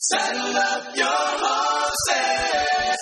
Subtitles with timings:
[0.00, 1.06] Saddle up your
[1.42, 2.98] horses.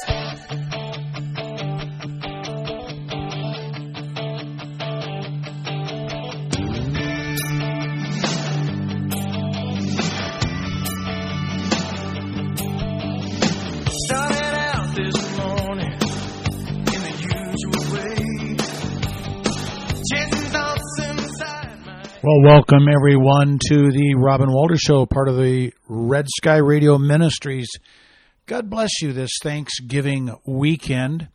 [22.26, 27.68] Well, welcome everyone to the Robin Walter Show, part of the Red Sky Radio Ministries.
[28.46, 31.28] God bless you this Thanksgiving weekend.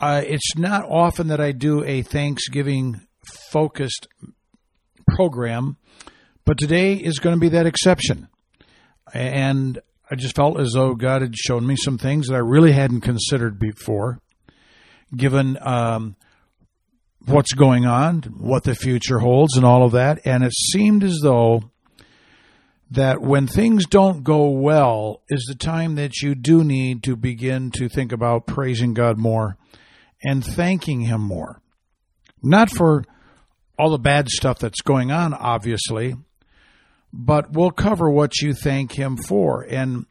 [0.00, 3.02] Uh, it's not often that I do a Thanksgiving
[3.52, 4.08] focused
[5.06, 5.76] program,
[6.44, 8.26] but today is going to be that exception.
[9.14, 9.78] And
[10.10, 13.02] I just felt as though God had shown me some things that I really hadn't
[13.02, 14.18] considered before,
[15.16, 16.16] given um,
[17.26, 20.20] what's going on, what the future holds, and all of that.
[20.24, 21.70] And it seemed as though
[22.90, 27.70] that when things don't go well is the time that you do need to begin
[27.70, 29.56] to think about praising God more
[30.22, 31.60] and thanking Him more.
[32.42, 33.04] Not for
[33.78, 36.14] all the bad stuff that's going on, obviously,
[37.12, 39.62] but we'll cover what you thank Him for.
[39.62, 40.04] And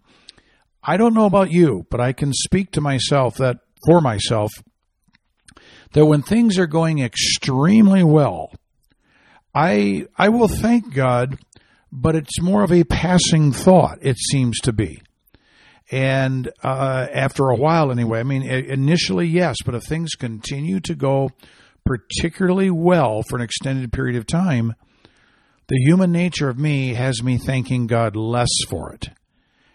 [0.84, 4.52] I don't know about you, but I can speak to myself that for myself
[5.94, 8.52] that when things are going extremely well,
[9.54, 11.38] I I will thank God,
[11.92, 14.00] but it's more of a passing thought.
[14.02, 15.02] It seems to be,
[15.92, 18.20] and uh, after a while, anyway.
[18.20, 21.32] I mean, initially yes, but if things continue to go
[21.86, 24.76] particularly well for an extended period of time,
[25.68, 29.10] the human nature of me has me thanking God less for it.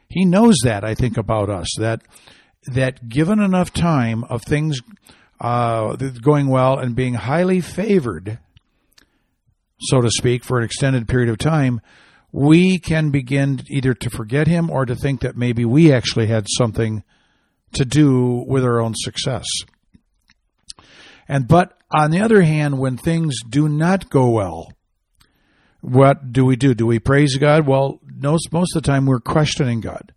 [0.08, 2.02] He knows that I think about us that
[2.66, 4.80] that given enough time of things
[5.40, 8.38] uh, going well and being highly favored,
[9.78, 11.80] so to speak, for an extended period of time,
[12.32, 16.46] we can begin either to forget him or to think that maybe we actually had
[16.58, 17.02] something
[17.72, 19.46] to do with our own success.
[21.28, 24.72] And but on the other hand, when things do not go well,
[25.80, 26.74] what do we do?
[26.74, 27.66] Do we praise God?
[27.66, 30.12] Well, most most of the time we're questioning God.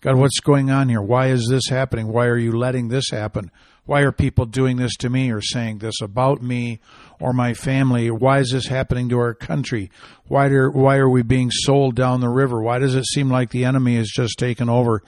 [0.00, 1.00] God, what's going on here?
[1.00, 2.08] Why is this happening?
[2.08, 3.50] Why are you letting this happen?
[3.86, 6.80] Why are people doing this to me or saying this about me
[7.20, 8.10] or my family?
[8.10, 9.90] Why is this happening to our country?
[10.26, 12.62] Why do, why are we being sold down the river?
[12.62, 15.02] Why does it seem like the enemy has just taken over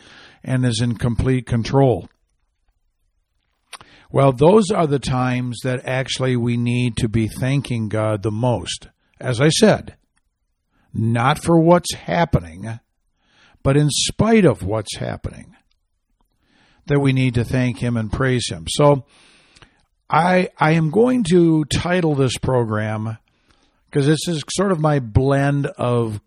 [0.45, 2.09] and is in complete control?
[4.11, 8.89] Well, those are the times that actually we need to be thanking God the most.
[9.19, 9.97] As I said,
[10.93, 12.79] not for what's happening,
[13.63, 15.56] but in spite of what's happening,
[16.87, 18.67] that we need to thank Him and praise Him.
[18.69, 19.05] So,
[20.09, 23.19] I I am going to title this program
[23.87, 26.21] because this is sort of my blend of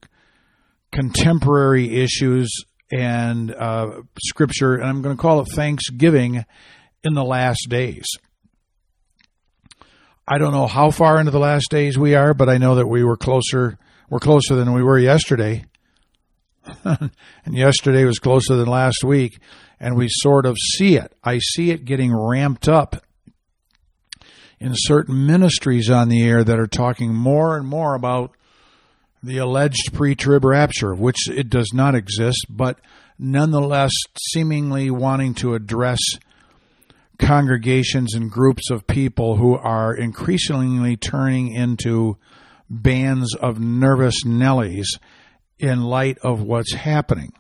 [0.92, 2.52] contemporary issues
[2.92, 6.46] and uh, scripture, and I'm going to call it Thanksgiving
[7.04, 8.06] in the last days.
[10.28, 12.88] I don't know how far into the last days we are, but I know that
[12.88, 13.78] we were closer.
[14.10, 15.66] We're closer than we were yesterday,
[16.84, 17.12] and
[17.48, 19.40] yesterday was closer than last week,
[19.80, 21.14] and we sort of see it.
[21.24, 23.04] I see it getting ramped up
[24.60, 28.32] in certain ministries on the air that are talking more and more about
[29.24, 32.80] the alleged pre-trib rapture, which it does not exist, but
[33.18, 33.92] nonetheless
[34.32, 36.00] seemingly wanting to address
[37.18, 42.18] congregations and groups of people who are increasingly turning into
[42.70, 44.88] bands of nervous Nellies
[45.58, 47.34] in light of what's happening,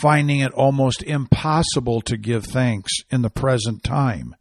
[0.00, 4.34] finding it almost impossible to give thanks in the present time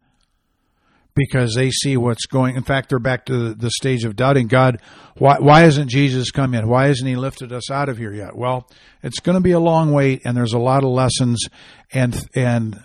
[1.18, 2.56] because they see what's going.
[2.56, 4.80] In fact, they're back to the, stage of doubting God.
[5.18, 6.66] Why, why hasn't Jesus come yet?
[6.66, 8.36] Why hasn't He lifted us out of here yet?
[8.36, 8.70] Well,
[9.02, 11.44] it's going to be a long wait, and there's a lot of lessons
[11.92, 12.84] and and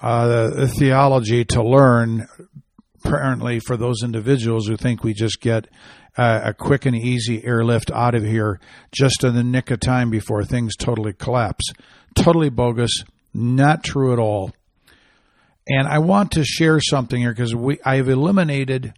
[0.00, 2.26] uh, theology to learn.
[3.04, 5.68] Apparently, for those individuals who think we just get
[6.16, 8.58] uh, a quick and easy airlift out of here
[8.92, 11.72] just in the nick of time before things totally collapse,
[12.14, 13.04] totally bogus,
[13.34, 14.52] not true at all.
[15.68, 18.94] And I want to share something here because we I've eliminated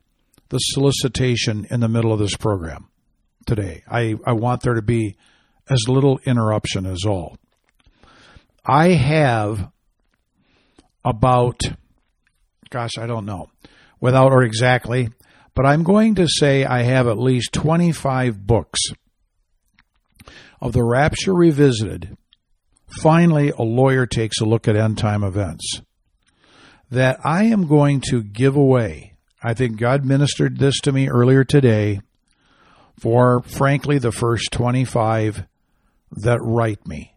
[0.51, 2.89] the solicitation in the middle of this program
[3.47, 3.83] today.
[3.91, 5.17] I, I want there to be
[5.69, 7.37] as little interruption as all.
[8.65, 9.71] I have
[11.05, 11.61] about
[12.71, 13.49] gosh, I don't know,
[14.01, 15.09] without or exactly,
[15.59, 18.79] but I'm going to say I have at least 25 books
[20.61, 22.17] of the Rapture Revisited.
[23.03, 25.83] Finally, a lawyer takes a look at end time events
[26.93, 29.17] that I am going to give away.
[29.43, 32.03] I think God ministered this to me earlier today
[32.97, 35.45] for, frankly, the first 25
[36.13, 37.17] that write me.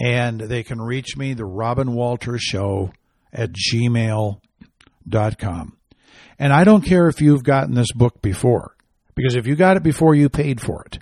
[0.00, 2.92] And they can reach me, the Robin Walter Show
[3.32, 4.38] at gmail.com.
[6.38, 8.76] And I don't care if you've gotten this book before,
[9.14, 10.98] because if you got it before, you paid for it.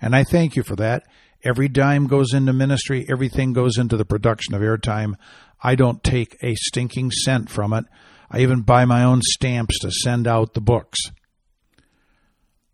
[0.00, 1.04] And I thank you for that.
[1.44, 5.14] Every dime goes into ministry, everything goes into the production of airtime.
[5.62, 7.84] I don't take a stinking cent from it.
[8.30, 10.98] I even buy my own stamps to send out the books.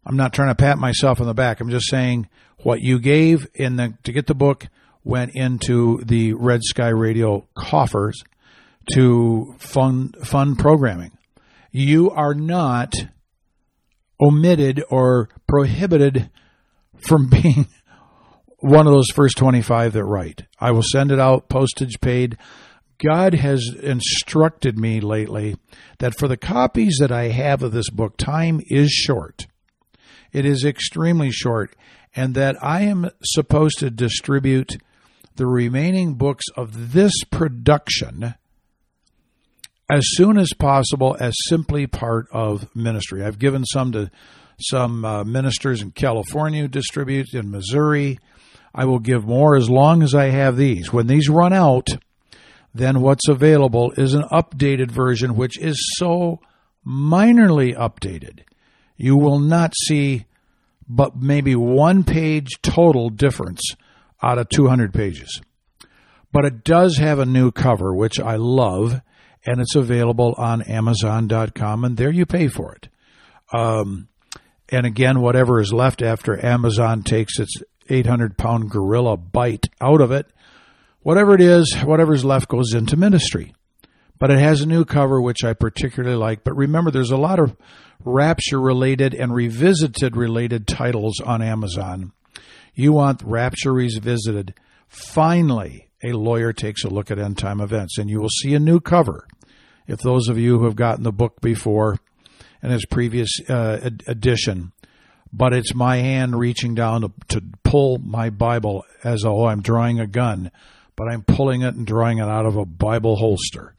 [0.05, 1.61] I'm not trying to pat myself on the back.
[1.61, 2.29] I'm just saying
[2.62, 4.67] what you gave in the to get the book
[5.05, 8.23] went into the Red Sky Radio coffers
[8.94, 11.12] to fund fund programming.
[11.72, 12.94] You are not
[14.20, 16.30] omitted or prohibited
[17.08, 17.66] from being
[18.58, 20.42] one of those first 25 that write.
[20.60, 22.36] I will send it out postage paid.
[23.02, 25.56] God has instructed me lately
[25.98, 29.46] that for the copies that I have of this book, time is short.
[30.30, 31.74] It is extremely short,
[32.14, 34.76] and that I am supposed to distribute
[35.36, 38.34] the remaining books of this production
[39.93, 43.23] as soon as possible as simply part of ministry.
[43.23, 44.11] I've given some to
[44.59, 48.19] some uh, ministers in California distribute in Missouri.
[48.75, 50.91] I will give more as long as I have these.
[50.93, 51.89] When these run out,
[52.75, 56.41] then what's available is an updated version, which is so
[56.87, 58.41] minorly updated.
[58.97, 60.25] You will not see
[60.89, 63.61] but maybe one page total difference
[64.23, 65.41] out of 200 pages.
[66.33, 69.03] But it does have a new cover, which I love,
[69.44, 72.89] and it's available on Amazon.com, and there you pay for it.
[73.53, 74.09] Um,
[74.69, 77.55] and again, whatever is left after Amazon takes its
[77.89, 80.27] 800 pound gorilla bite out of it,
[81.00, 83.55] whatever it is, whatever's left goes into ministry.
[84.19, 86.44] But it has a new cover, which I particularly like.
[86.44, 87.56] But remember, there's a lot of
[88.05, 92.12] rapture related and revisited related titles on Amazon.
[92.75, 94.55] You want Rapture Revisited.
[94.89, 98.60] Finally, a lawyer takes a look at end time events, and you will see a
[98.60, 99.26] new cover.
[99.87, 101.99] If those of you who have gotten the book before
[102.62, 104.72] and its previous uh, edition,
[105.32, 109.99] but it's my hand reaching down to, to pull my Bible as though I'm drawing
[109.99, 110.50] a gun,
[110.94, 113.75] but I'm pulling it and drawing it out of a Bible holster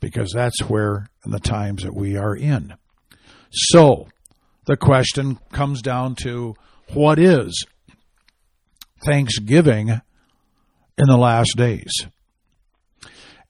[0.00, 2.74] because that's where in the times that we are in.
[3.50, 4.08] So
[4.66, 6.54] the question comes down to
[6.92, 7.64] what is
[9.04, 10.00] Thanksgiving
[10.98, 11.92] in the last days?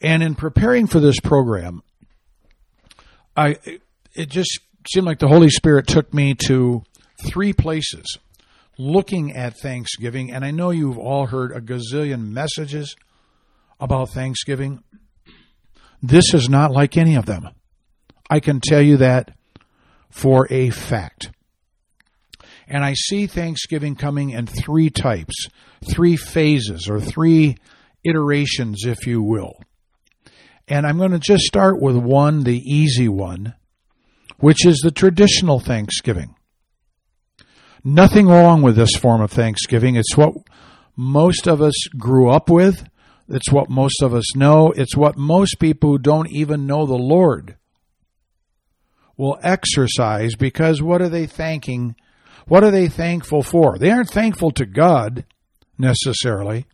[0.00, 1.82] And in preparing for this program,
[3.36, 3.58] I
[4.14, 4.60] it just
[4.92, 6.82] seemed like the Holy Spirit took me to
[7.26, 8.18] three places
[8.78, 12.94] looking at Thanksgiving, and I know you've all heard a gazillion messages
[13.80, 14.82] about Thanksgiving.
[16.02, 17.48] This is not like any of them.
[18.28, 19.32] I can tell you that
[20.10, 21.30] for a fact.
[22.68, 25.48] And I see Thanksgiving coming in three types,
[25.84, 27.56] three phases, or three
[28.04, 29.54] iterations, if you will.
[30.68, 33.54] And I'm going to just start with one, the easy one,
[34.38, 36.34] which is the traditional Thanksgiving.
[37.84, 39.94] Nothing wrong with this form of Thanksgiving.
[39.94, 40.34] It's what
[40.96, 42.88] most of us grew up with.
[43.28, 44.72] It's what most of us know.
[44.72, 47.56] It's what most people who don't even know the Lord
[49.16, 51.96] will exercise because what are they thanking?
[52.46, 53.78] What are they thankful for?
[53.78, 55.24] They aren't thankful to God
[55.78, 56.66] necessarily.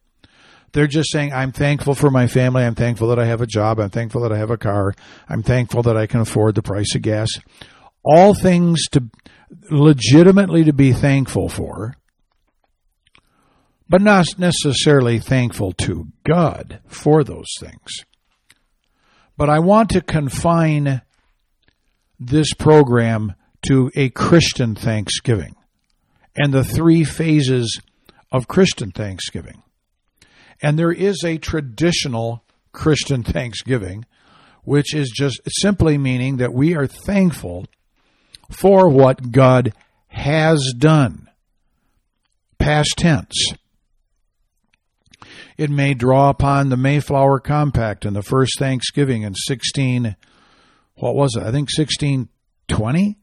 [0.73, 2.65] They're just saying, I'm thankful for my family.
[2.65, 3.79] I'm thankful that I have a job.
[3.79, 4.95] I'm thankful that I have a car.
[5.29, 7.29] I'm thankful that I can afford the price of gas.
[8.05, 9.05] All things to
[9.71, 11.95] legitimately to be thankful for,
[13.89, 18.05] but not necessarily thankful to God for those things.
[19.37, 21.03] But I want to confine
[22.19, 23.35] this program
[23.69, 25.55] to a Christian Thanksgiving
[26.35, 27.81] and the three phases
[28.33, 29.63] of Christian Thanksgiving.
[30.61, 34.07] And there is a traditional Christian Thanksgiving,
[34.65, 37.67] which is just simply meaning that we are thankful
[38.51, 39.73] for what God
[40.09, 41.29] has done.
[42.59, 43.53] Past tense.
[45.59, 50.17] It may draw upon the Mayflower Compact and the first Thanksgiving in 16,
[50.95, 51.41] what was it?
[51.41, 53.19] I think 1620.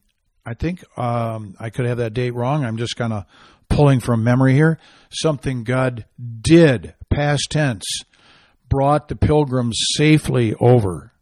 [0.46, 2.64] I think um, I could have that date wrong.
[2.64, 3.24] I'm just kind of
[3.70, 4.78] pulling from memory here.
[5.10, 6.04] Something God
[6.42, 7.84] did, past tense,
[8.68, 11.12] brought the pilgrims safely over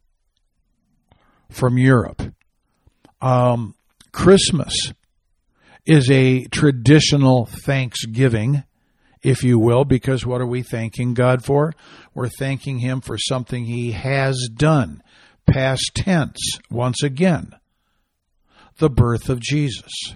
[1.50, 2.23] from Europe.
[3.21, 3.75] Um,
[4.12, 4.93] Christmas
[5.87, 8.64] is a traditional thanksgiving,
[9.23, 11.73] if you will, because what are we thanking God for?
[12.14, 15.02] We're thanking Him for something He has done.
[15.47, 17.55] Past tense, once again,
[18.76, 20.14] the birth of Jesus.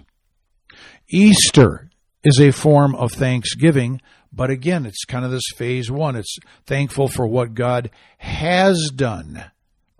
[1.09, 1.89] Easter
[2.23, 4.01] is a form of thanksgiving.
[4.31, 6.15] But again, it's kind of this phase one.
[6.15, 9.45] It's thankful for what God has done,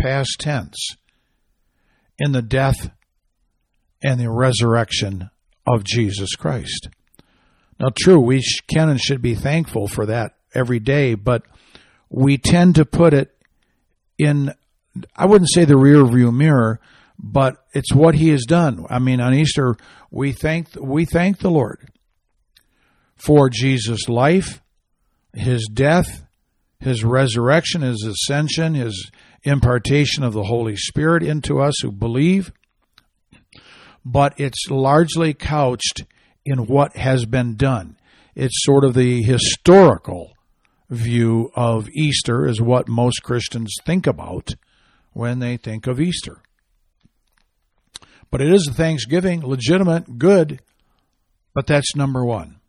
[0.01, 0.95] past tense,
[2.17, 2.89] in the death
[4.03, 5.29] and the resurrection
[5.67, 6.89] of Jesus Christ.
[7.79, 11.43] Now, true, we can and should be thankful for that every day, but
[12.09, 13.35] we tend to put it
[14.17, 14.53] in,
[15.15, 16.79] I wouldn't say the rear view mirror,
[17.17, 18.85] but it's what he has done.
[18.89, 19.75] I mean, on Easter,
[20.11, 21.89] we thank, we thank the Lord
[23.23, 24.61] for Jesus' life,
[25.33, 26.23] his death,
[26.79, 29.09] his resurrection, his ascension, his
[29.43, 32.51] impartation of the Holy Spirit into us who believe.
[34.03, 36.03] But it's largely couched
[36.45, 37.97] in what has been done.
[38.35, 40.33] It's sort of the historical
[40.89, 44.55] view of Easter, is what most Christians think about
[45.13, 46.41] when they think of Easter.
[48.29, 50.59] But it is a Thanksgiving, legitimate, good,
[51.53, 52.59] but that's number one.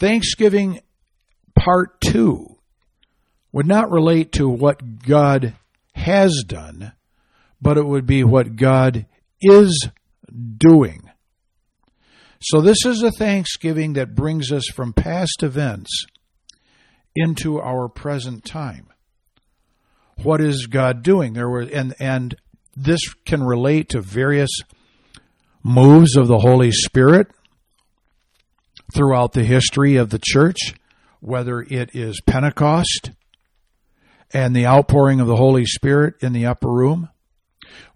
[0.00, 0.80] Thanksgiving
[1.54, 2.56] part two
[3.52, 5.54] would not relate to what God
[5.94, 6.92] has done,
[7.60, 9.04] but it would be what God
[9.42, 9.88] is
[10.56, 11.10] doing.
[12.40, 16.06] So, this is a thanksgiving that brings us from past events
[17.14, 18.86] into our present time.
[20.22, 21.34] What is God doing?
[21.34, 22.34] There were and and
[22.74, 24.50] this can relate to various
[25.62, 27.28] moves of the Holy Spirit
[28.94, 30.74] throughout the history of the church,
[31.20, 33.10] whether it is Pentecost
[34.32, 37.08] and the outpouring of the Holy Spirit in the upper room,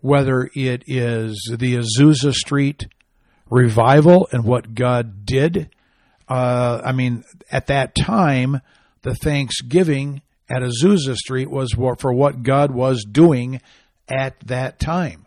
[0.01, 2.87] whether it is the Azusa Street
[3.51, 5.71] revival and what God did.
[6.29, 8.61] Uh, I mean, at that time,
[9.03, 13.61] the Thanksgiving at Azusa Street was for what God was doing
[14.09, 15.27] at that time.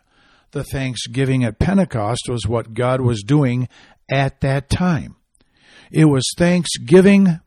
[0.52, 3.68] The Thanksgiving at Pentecost was what God was doing
[4.10, 5.16] at that time.
[5.92, 7.40] It was Thanksgiving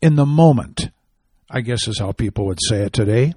[0.00, 0.90] in the moment,
[1.50, 3.34] I guess is how people would say it today.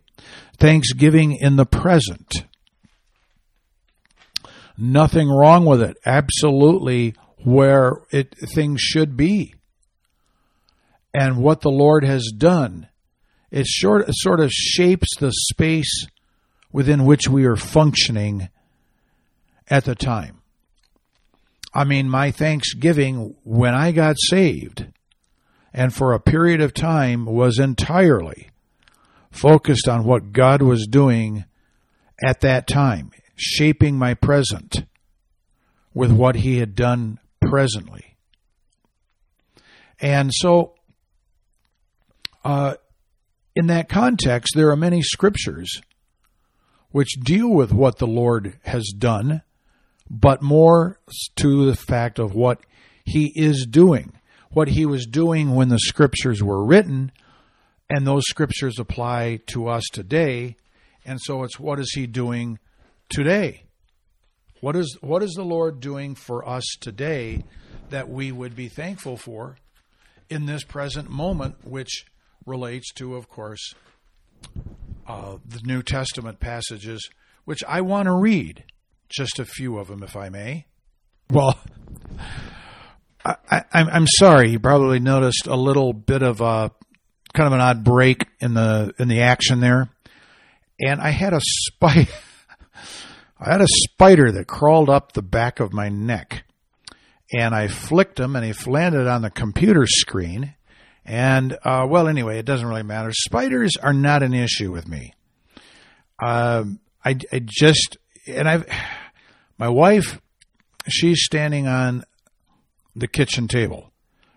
[0.58, 2.46] Thanksgiving in the present.
[4.78, 5.98] Nothing wrong with it.
[6.06, 9.54] Absolutely where it things should be.
[11.14, 12.90] And what the Lord has done,
[13.52, 16.08] it sort, sort of shapes the space
[16.74, 18.50] within which we are functioning
[19.70, 20.42] at the time.
[21.76, 24.88] I mean, my Thanksgiving when I got saved
[25.74, 28.50] and for a period of time was entirely
[29.30, 31.44] focused on what God was doing
[32.24, 34.86] at that time shaping my present
[35.94, 38.16] with what he had done presently.
[40.00, 40.76] And so,
[42.44, 42.76] uh,
[43.56, 45.82] in that context, there are many scriptures
[46.92, 49.42] which deal with what the Lord has done,
[50.10, 51.00] but more
[51.38, 52.60] to the fact of what
[53.04, 54.14] he is doing,
[54.52, 57.12] what he was doing when the scriptures were written,
[57.90, 60.58] and those scriptures apply to us today.
[61.06, 62.60] And so it's what is he doing
[63.10, 63.64] today.
[64.62, 67.44] What is what is the Lord doing for us today
[67.90, 69.58] that we would be thankful for
[70.30, 72.06] in this present moment, which
[72.46, 73.76] relates to, of course,
[75.08, 77.10] uh, the New Testament passages,
[77.44, 78.64] which I want to read
[79.10, 80.66] just a few of them, if I may.
[81.30, 81.58] Well,
[83.26, 84.52] I, am sorry.
[84.52, 86.72] You probably noticed a little bit of a
[87.34, 89.90] kind of an odd break in the in the action there,
[90.80, 92.10] and I had a spike.
[93.40, 96.46] I had a spider that crawled up the back of my neck.
[97.36, 100.54] And I flicked him and he landed on the computer screen.
[101.04, 103.12] And, uh, well, anyway, it doesn't really matter.
[103.12, 105.14] Spiders are not an issue with me.
[106.24, 107.98] Um, I, I just,
[108.28, 108.68] and I've,
[109.58, 110.20] my wife,
[110.88, 112.04] she's standing on
[112.96, 113.92] the kitchen table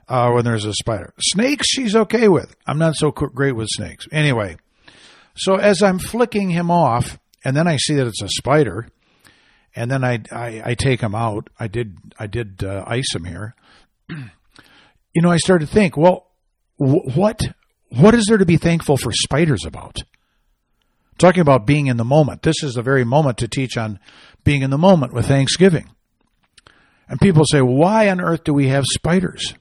[0.09, 1.13] uh, when there's a spider.
[1.21, 2.55] Snakes, she's okay with.
[2.67, 4.07] I'm not so great with snakes.
[4.11, 4.57] Anyway,
[5.37, 8.89] so as I'm flicking him off, and then I see that it's a spider,
[9.77, 11.49] and then I I, I take him out.
[11.59, 13.55] I did I did uh, ice him here.
[14.09, 16.27] you know, I started to think, well,
[16.77, 17.41] wh- what
[17.91, 19.99] what is there to be thankful for spiders about?
[21.19, 22.43] Talking about being in the moment.
[22.43, 23.99] This is the very moment to teach on
[24.45, 25.91] being in the moment with Thanksgiving.
[27.09, 29.55] And people say, why on earth do we have spiders?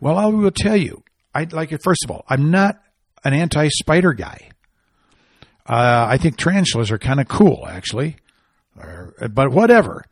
[0.00, 1.02] Well, I will tell you.
[1.34, 1.82] I'd like it.
[1.82, 2.80] First of all, I'm not
[3.24, 4.50] an anti-spider guy.
[5.66, 8.16] Uh, I think tarantulas are kind of cool, actually.
[8.74, 10.04] but whatever.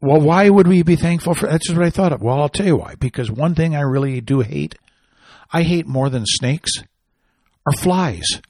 [0.00, 1.48] Well, why would we be thankful for?
[1.48, 2.22] That's just what I thought of.
[2.22, 2.94] Well, I'll tell you why.
[2.94, 4.76] Because one thing I really do hate,
[5.52, 6.70] I hate more than snakes,
[7.66, 8.40] are flies.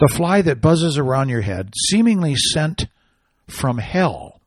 [0.00, 2.86] The fly that buzzes around your head, seemingly sent
[3.46, 4.40] from hell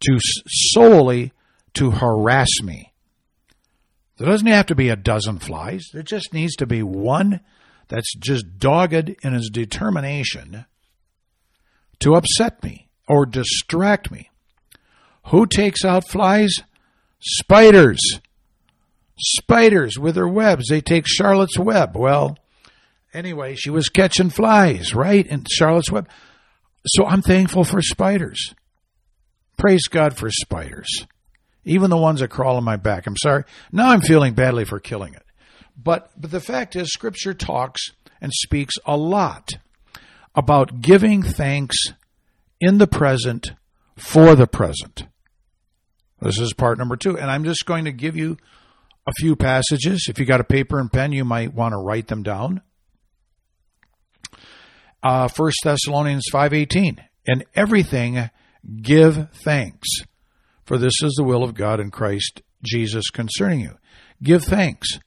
[0.00, 1.32] to solely
[1.72, 2.92] to harass me.
[4.18, 5.88] There doesn't have to be a dozen flies.
[5.92, 7.40] There just needs to be one
[7.88, 10.66] that's just dogged in his determination
[12.00, 14.30] to upset me or distract me.
[15.28, 16.54] Who takes out flies?
[17.20, 18.20] Spiders.
[19.18, 20.68] Spiders with their webs.
[20.68, 21.96] They take Charlotte's web.
[21.96, 22.36] Well,
[23.14, 25.26] anyway, she was catching flies, right?
[25.26, 26.08] In Charlotte's web.
[26.86, 28.54] So I'm thankful for spiders.
[29.56, 31.06] Praise God for spiders.
[31.64, 33.06] Even the ones that crawl on my back.
[33.06, 33.44] I'm sorry.
[33.72, 35.22] Now I'm feeling badly for killing it.
[35.76, 37.90] But but the fact is scripture talks
[38.20, 39.50] and speaks a lot
[40.34, 41.76] about giving thanks
[42.60, 43.52] in the present
[43.96, 45.06] for the present.
[46.20, 48.36] This is part number 2 and I'm just going to give you
[49.06, 50.06] a few passages.
[50.08, 52.62] If you got a paper and pen, you might want to write them down.
[55.04, 56.98] Uh, 1 Thessalonians 5:18.
[57.26, 58.30] In everything
[58.80, 59.86] give thanks,
[60.64, 63.76] for this is the will of God in Christ Jesus concerning you.
[64.22, 64.98] Give thanks.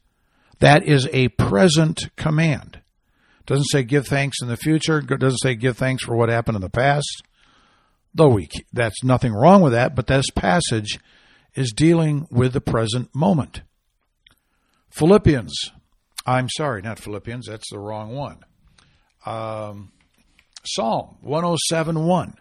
[0.60, 2.82] That is a present command.
[3.48, 5.02] Doesn't say give thanks in the future.
[5.02, 7.24] Doesn't say give thanks for what happened in the past.
[8.14, 11.00] Though we, that's nothing wrong with that, but this passage
[11.56, 13.62] is dealing with the present moment.
[14.90, 15.72] Philippians,
[16.26, 18.44] I'm sorry, not Philippians, that's the wrong one.
[19.28, 19.92] Um,
[20.64, 22.36] Psalm 107.1.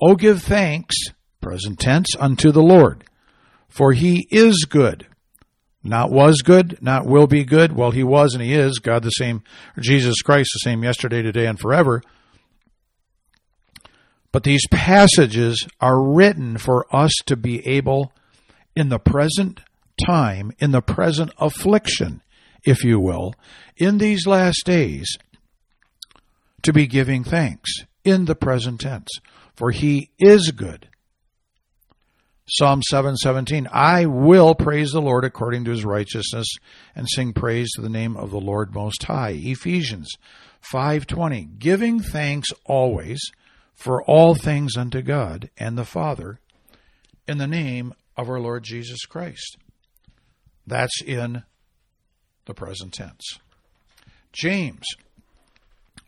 [0.00, 0.96] Oh, give thanks,
[1.42, 3.04] present tense, unto the Lord,
[3.68, 5.06] for he is good.
[5.82, 7.76] Not was good, not will be good.
[7.76, 9.42] Well, he was and he is, God the same,
[9.78, 12.02] Jesus Christ the same yesterday, today, and forever.
[14.32, 18.10] But these passages are written for us to be able,
[18.74, 19.60] in the present
[20.06, 22.22] time, in the present affliction,
[22.64, 23.34] if you will,
[23.76, 25.18] in these last days,
[26.64, 27.70] to be giving thanks
[28.04, 29.08] in the present tense.
[29.54, 30.88] For he is good.
[32.46, 36.46] Psalm 717, I will praise the Lord according to his righteousness
[36.94, 39.30] and sing praise to the name of the Lord Most High.
[39.30, 40.10] Ephesians
[40.60, 43.20] 5:20, giving thanks always
[43.74, 46.38] for all things unto God and the Father
[47.26, 49.56] in the name of our Lord Jesus Christ.
[50.66, 51.44] That's in
[52.44, 53.38] the present tense.
[54.32, 54.84] James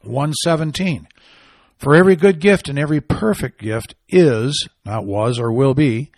[0.07, 1.09] 117
[1.79, 6.11] For every good gift and every perfect gift is, not was or will be,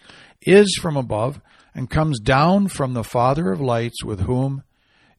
[0.42, 1.40] is from above
[1.74, 4.62] and comes down from the Father of lights with whom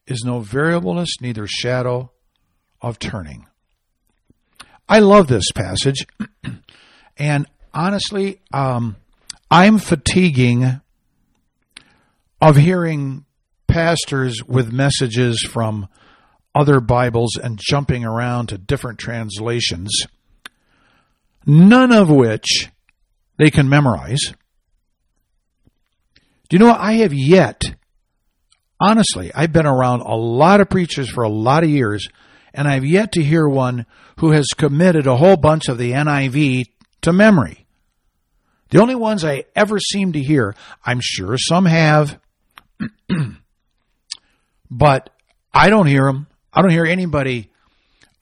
[0.06, 2.10] is no variableness neither shadow
[2.82, 3.46] of turning.
[4.88, 6.06] I love this passage
[7.16, 8.96] and honestly um,
[9.50, 10.80] I'm fatiguing
[12.40, 13.24] of hearing
[13.66, 15.88] pastors with messages from
[16.54, 20.06] other Bibles and jumping around to different translations,
[21.46, 22.68] none of which
[23.38, 24.32] they can memorize.
[26.48, 26.80] Do you know what?
[26.80, 27.62] I have yet,
[28.80, 32.08] honestly, I've been around a lot of preachers for a lot of years,
[32.52, 33.86] and I've yet to hear one
[34.18, 36.64] who has committed a whole bunch of the NIV
[37.02, 37.66] to memory.
[38.70, 42.18] The only ones I ever seem to hear, I'm sure some have,
[44.70, 45.10] but
[45.52, 46.26] I don't hear them.
[46.52, 47.50] I don't hear anybody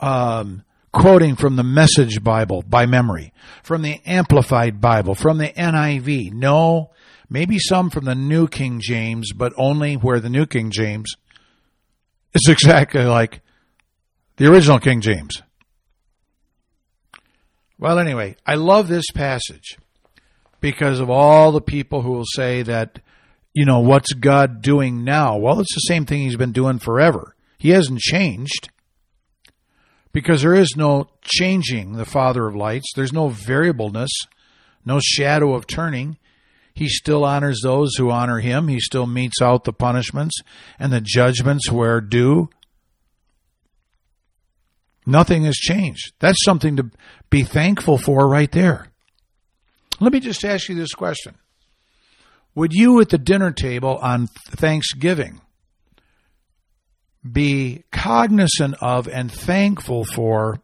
[0.00, 6.32] um, quoting from the Message Bible by memory, from the Amplified Bible, from the NIV.
[6.32, 6.90] No,
[7.30, 11.14] maybe some from the New King James, but only where the New King James
[12.34, 13.40] is exactly like
[14.36, 15.42] the original King James.
[17.78, 19.78] Well, anyway, I love this passage
[20.60, 22.98] because of all the people who will say that,
[23.54, 25.38] you know, what's God doing now?
[25.38, 27.34] Well, it's the same thing he's been doing forever.
[27.58, 28.70] He hasn't changed
[30.12, 32.92] because there is no changing the Father of lights.
[32.94, 34.10] There's no variableness,
[34.84, 36.18] no shadow of turning.
[36.72, 38.68] He still honors those who honor him.
[38.68, 40.36] He still metes out the punishments
[40.78, 42.48] and the judgments where due.
[45.04, 46.12] Nothing has changed.
[46.20, 46.90] That's something to
[47.30, 48.88] be thankful for right there.
[50.00, 51.34] Let me just ask you this question.
[52.54, 55.40] Would you at the dinner table on Thanksgiving
[57.32, 60.60] be cognizant of and thankful for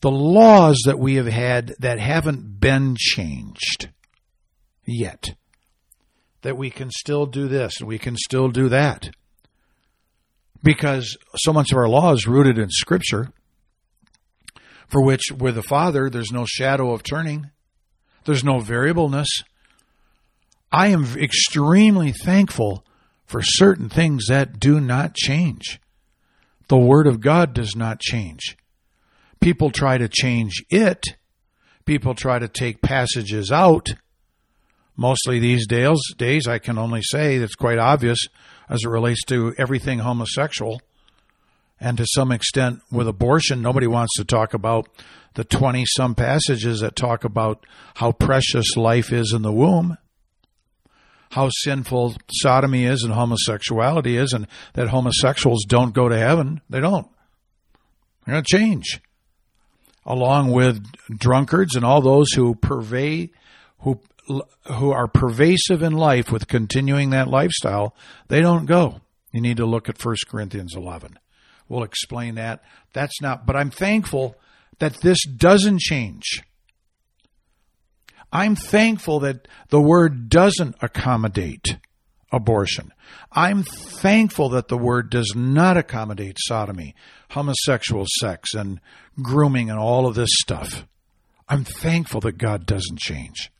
[0.00, 3.88] the laws that we have had that haven't been changed
[4.84, 5.34] yet.
[6.42, 9.10] That we can still do this and we can still do that.
[10.62, 13.32] Because so much of our law is rooted in Scripture,
[14.86, 17.50] for which with the Father there's no shadow of turning,
[18.24, 19.28] there's no variableness.
[20.72, 22.84] I am extremely thankful
[23.26, 25.80] for certain things that do not change.
[26.68, 28.56] The Word of God does not change.
[29.40, 31.04] People try to change it,
[31.84, 33.88] people try to take passages out,
[34.96, 38.18] Mostly these days, days I can only say that's quite obvious
[38.68, 40.80] as it relates to everything homosexual.
[41.78, 44.88] And to some extent with abortion, nobody wants to talk about
[45.34, 49.98] the 20 some passages that talk about how precious life is in the womb,
[51.30, 56.60] how sinful sodomy is and homosexuality is, and that homosexuals don't go to heaven.
[56.70, 57.08] They don't.
[58.24, 59.00] They're going to change.
[60.04, 63.30] Along with drunkards and all those who pervade,
[63.80, 67.94] who who are pervasive in life with continuing that lifestyle,
[68.28, 69.00] they don't go.
[69.32, 71.18] You need to look at 1 Corinthians 11.
[71.68, 72.62] We'll explain that.
[72.92, 74.36] That's not, but I'm thankful
[74.78, 76.42] that this doesn't change.
[78.36, 81.78] I'm thankful that the word doesn't accommodate
[82.30, 82.92] abortion.
[83.32, 86.94] I'm thankful that the word does not accommodate sodomy,
[87.30, 88.78] homosexual sex, and
[89.22, 90.86] grooming and all of this stuff.
[91.48, 93.50] I'm thankful that God doesn't change.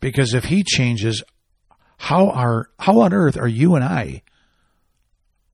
[0.00, 1.22] Because if he changes,
[1.98, 4.22] how are how on earth are you and I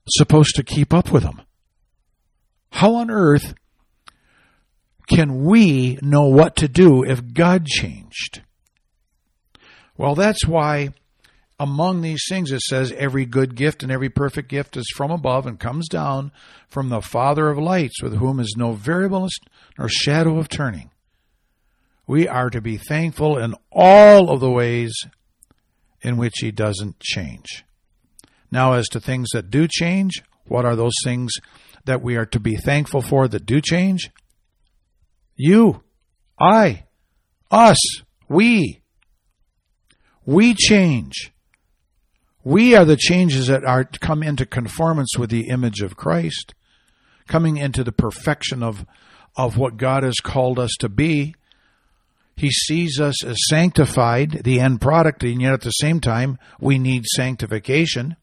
[0.09, 1.43] supposed to keep up with him?
[2.71, 3.53] How on earth
[5.13, 8.43] can we know what to do if God changed?
[9.97, 10.91] Well, that's why
[11.59, 15.47] among these things it says every good gift and every perfect gift is from above
[15.47, 16.33] and comes down
[16.69, 19.37] from the Father of lights, with whom is no variableness
[19.79, 20.91] nor shadow of turning
[22.11, 24.93] we are to be thankful in all of the ways
[26.03, 27.65] in which He doesn't change.
[28.51, 31.31] Now, as to things that do change, what are those things
[31.85, 34.11] that we are to be thankful for that do change?
[35.43, 35.83] You,
[36.39, 36.85] I,
[37.51, 37.79] us,
[38.29, 38.83] we.
[40.27, 41.33] We change.
[42.45, 46.53] We are the changes that are come into conformance with the image of Christ,
[47.27, 48.85] coming into the perfection of,
[49.35, 51.35] of what God has called us to be.
[52.37, 56.79] He sees us as sanctified, the end product, and yet at the same time, we
[56.79, 58.17] need sanctification.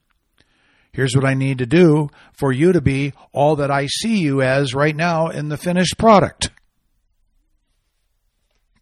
[0.92, 4.40] Here's what I need to do for you to be all that I see you
[4.40, 6.50] as right now in the finished product.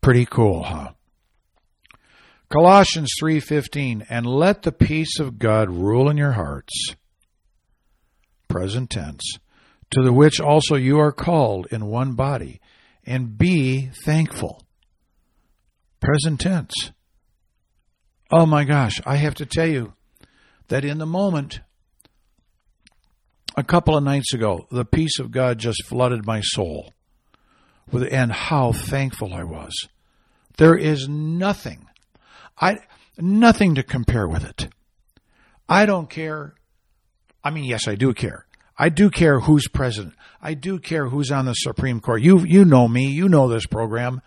[0.06, 0.92] Pretty cool, huh?
[2.48, 6.94] Colossians 3:15 and let the peace of God rule in your hearts.
[8.46, 9.24] Present tense.
[9.90, 12.60] To the which also you are called in one body
[13.04, 14.62] and be thankful.
[15.98, 16.92] Present tense.
[18.30, 19.94] Oh my gosh, I have to tell you
[20.68, 21.62] that in the moment,
[23.56, 26.92] a couple of nights ago, the peace of God just flooded my soul.
[27.90, 29.88] With, and how thankful I was.
[30.56, 31.86] There is nothing,
[32.58, 32.78] I,
[33.18, 34.68] nothing to compare with it.
[35.68, 36.54] I don't care.
[37.44, 38.46] I mean, yes, I do care.
[38.78, 40.14] I do care who's president.
[40.40, 42.22] I do care who's on the Supreme Court.
[42.22, 43.08] You, you know me.
[43.10, 44.20] You know this program.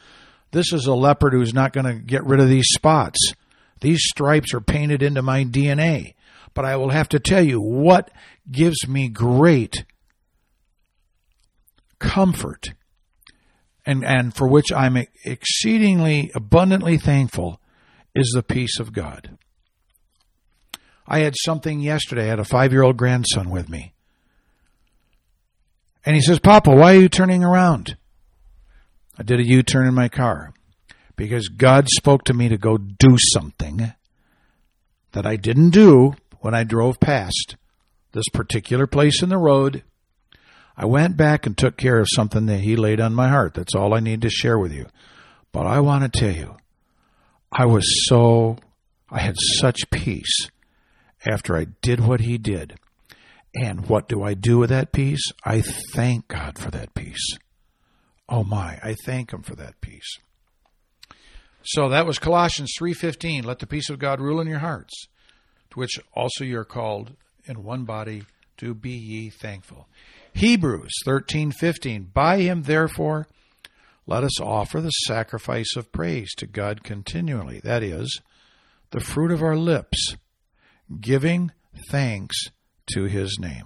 [0.52, 3.34] This is a leopard who's not going to get rid of these spots.
[3.82, 6.16] These stripes are painted into my DNA.
[6.54, 8.10] But I will have to tell you what
[8.52, 9.86] gives me great
[12.00, 12.74] comfort
[13.90, 17.60] and, and for which I'm exceedingly abundantly thankful
[18.14, 19.36] is the peace of God.
[21.08, 22.26] I had something yesterday.
[22.26, 23.94] I had a five year old grandson with me.
[26.06, 27.98] And he says, Papa, why are you turning around?
[29.18, 30.54] I did a U turn in my car
[31.16, 33.92] because God spoke to me to go do something
[35.14, 37.56] that I didn't do when I drove past
[38.12, 39.84] this particular place in the road.
[40.82, 43.54] I went back and took care of something that He laid on my heart.
[43.54, 44.86] That's all I need to share with you.
[45.52, 46.56] But I want to tell you,
[47.52, 48.58] I was so,
[49.12, 50.48] I had such peace
[51.26, 52.80] after I did what He did.
[53.54, 55.34] And what do I do with that peace?
[55.44, 55.62] I
[55.94, 57.38] thank God for that peace.
[58.30, 60.18] Oh my, I thank him for that peace.
[61.64, 65.08] So that was Colossians 3:15, let the peace of God rule in your hearts,
[65.72, 68.24] to which also you are called in one body
[68.58, 69.89] to be ye thankful.
[70.40, 73.28] Hebrews 13:15, by him therefore
[74.08, 78.22] let us offer the sacrifice of praise to God continually, that is,
[78.92, 80.16] the fruit of our lips,
[81.02, 81.52] giving
[81.92, 82.38] thanks
[82.94, 83.66] to his name.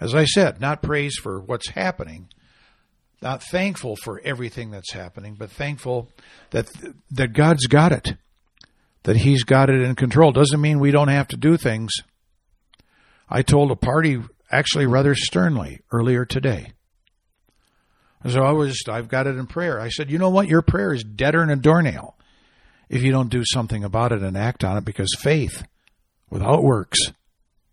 [0.00, 2.30] As I said, not praise for what's happening,
[3.20, 6.10] not thankful for everything that's happening, but thankful
[6.52, 6.70] that
[7.10, 8.16] that God's got it,
[9.02, 10.32] that He's got it in control.
[10.32, 11.92] Doesn't mean we don't have to do things.
[13.28, 14.18] I told a party
[14.52, 16.72] actually rather sternly earlier today.
[18.28, 19.80] So I was, I've got it in prayer.
[19.80, 20.46] I said, you know what?
[20.46, 22.16] Your prayer is deader than a doornail
[22.88, 25.64] if you don't do something about it and act on it because faith
[26.30, 27.00] without works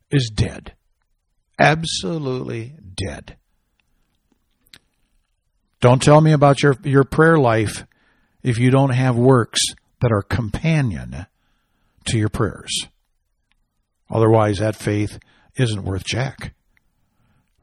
[0.10, 0.74] is dead.
[1.60, 3.38] Absolutely dead.
[5.82, 7.86] Don't tell me about your, your prayer life
[8.42, 9.60] if you don't have works
[10.02, 11.26] that are companion
[12.06, 12.88] to your prayers.
[14.10, 15.20] Otherwise, that faith
[15.58, 16.54] isn't worth jack.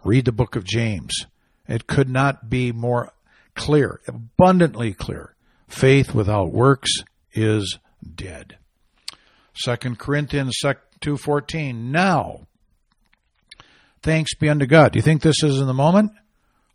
[0.06, 1.26] Read the book of James.
[1.66, 3.12] It could not be more
[3.56, 5.34] clear, abundantly clear.
[5.66, 6.92] Faith without works
[7.32, 7.80] is
[8.14, 8.56] dead.
[9.64, 10.60] 2 Corinthians
[11.00, 12.46] 2:14 Now
[14.00, 14.92] thanks be unto God.
[14.92, 16.12] Do you think this is in the moment?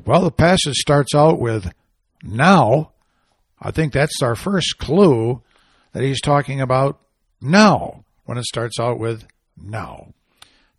[0.05, 1.71] Well, the passage starts out with
[2.21, 2.91] now.
[3.61, 5.41] I think that's our first clue
[5.93, 6.99] that he's talking about
[7.39, 10.13] now when it starts out with now.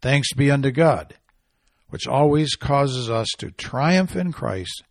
[0.02, 1.14] Thanks be unto God,
[1.92, 4.82] which always causes us to triumph in Christ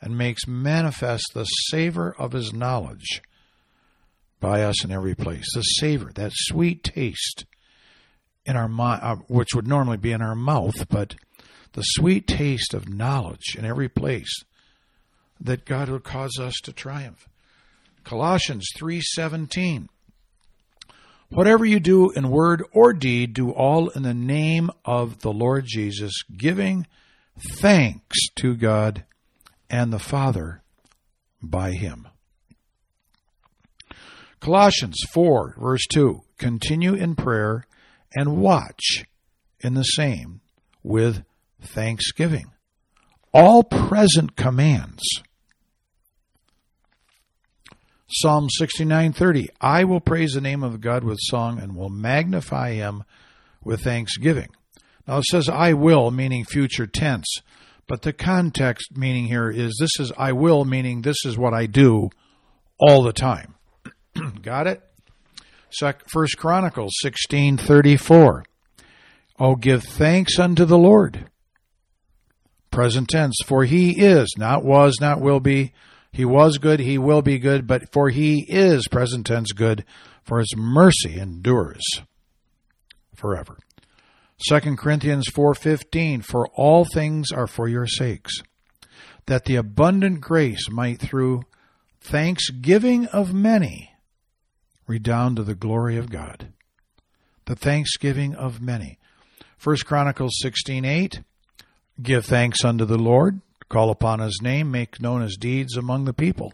[0.00, 3.22] and makes manifest the savor of his knowledge
[4.40, 5.46] by us in every place.
[5.54, 7.44] The savor, that sweet taste
[8.44, 11.14] in our mind, uh, which would normally be in our mouth, but
[11.74, 14.42] the sweet taste of knowledge in every place
[15.40, 17.28] that God would cause us to triumph.
[18.02, 19.88] Colossians 3:17
[21.34, 25.64] Whatever you do in word or deed, do all in the name of the Lord
[25.66, 26.86] Jesus, giving
[27.56, 29.04] thanks to God
[29.68, 30.62] and the Father
[31.42, 32.06] by him.
[34.38, 37.66] Colossians 4, verse 2 Continue in prayer
[38.14, 39.04] and watch
[39.58, 40.40] in the same
[40.84, 41.24] with
[41.60, 42.52] thanksgiving.
[43.32, 45.02] All present commands.
[48.08, 53.04] Psalm 69:30 I will praise the name of God with song and will magnify him
[53.62, 54.48] with thanksgiving.
[55.06, 57.26] Now it says I will meaning future tense,
[57.86, 61.66] but the context meaning here is this is I will meaning this is what I
[61.66, 62.10] do
[62.78, 63.54] all the time.
[64.42, 64.82] Got it?
[66.06, 68.44] First Chronicles 16:34
[69.38, 71.30] Oh give thanks unto the Lord.
[72.70, 75.72] Present tense for he is not was not will be
[76.14, 79.84] he was good, he will be good, but for he is present tense good,
[80.22, 81.82] for his mercy endures
[83.16, 83.58] forever.
[84.48, 88.42] 2 Corinthians 4:15 For all things are for your sakes,
[89.26, 91.42] that the abundant grace might through
[92.00, 93.90] thanksgiving of many
[94.86, 96.52] redound to the glory of God.
[97.46, 99.00] The thanksgiving of many.
[99.58, 101.24] 1 Chronicles 16:8
[102.00, 106.12] Give thanks unto the Lord, call upon his name, make known his deeds among the
[106.12, 106.52] people.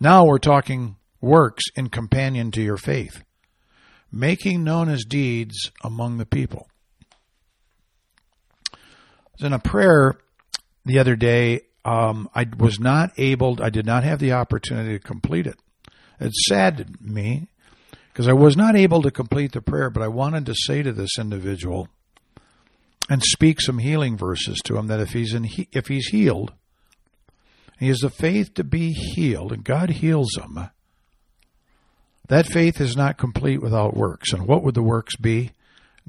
[0.00, 3.24] Now we're talking works in companion to your faith,
[4.12, 6.68] making known his deeds among the people.
[9.40, 10.18] in a prayer
[10.84, 11.60] the other day.
[11.84, 15.58] Um, I was not able, I did not have the opportunity to complete it.
[16.20, 17.48] It saddened me
[18.12, 20.92] because I was not able to complete the prayer, but I wanted to say to
[20.92, 21.88] this individual
[23.08, 26.52] and speak some healing verses to him that if he's in, he, if he's healed,
[27.78, 30.70] he has the faith to be healed, and God heals him.
[32.28, 34.32] That faith is not complete without works.
[34.32, 35.52] And what would the works be?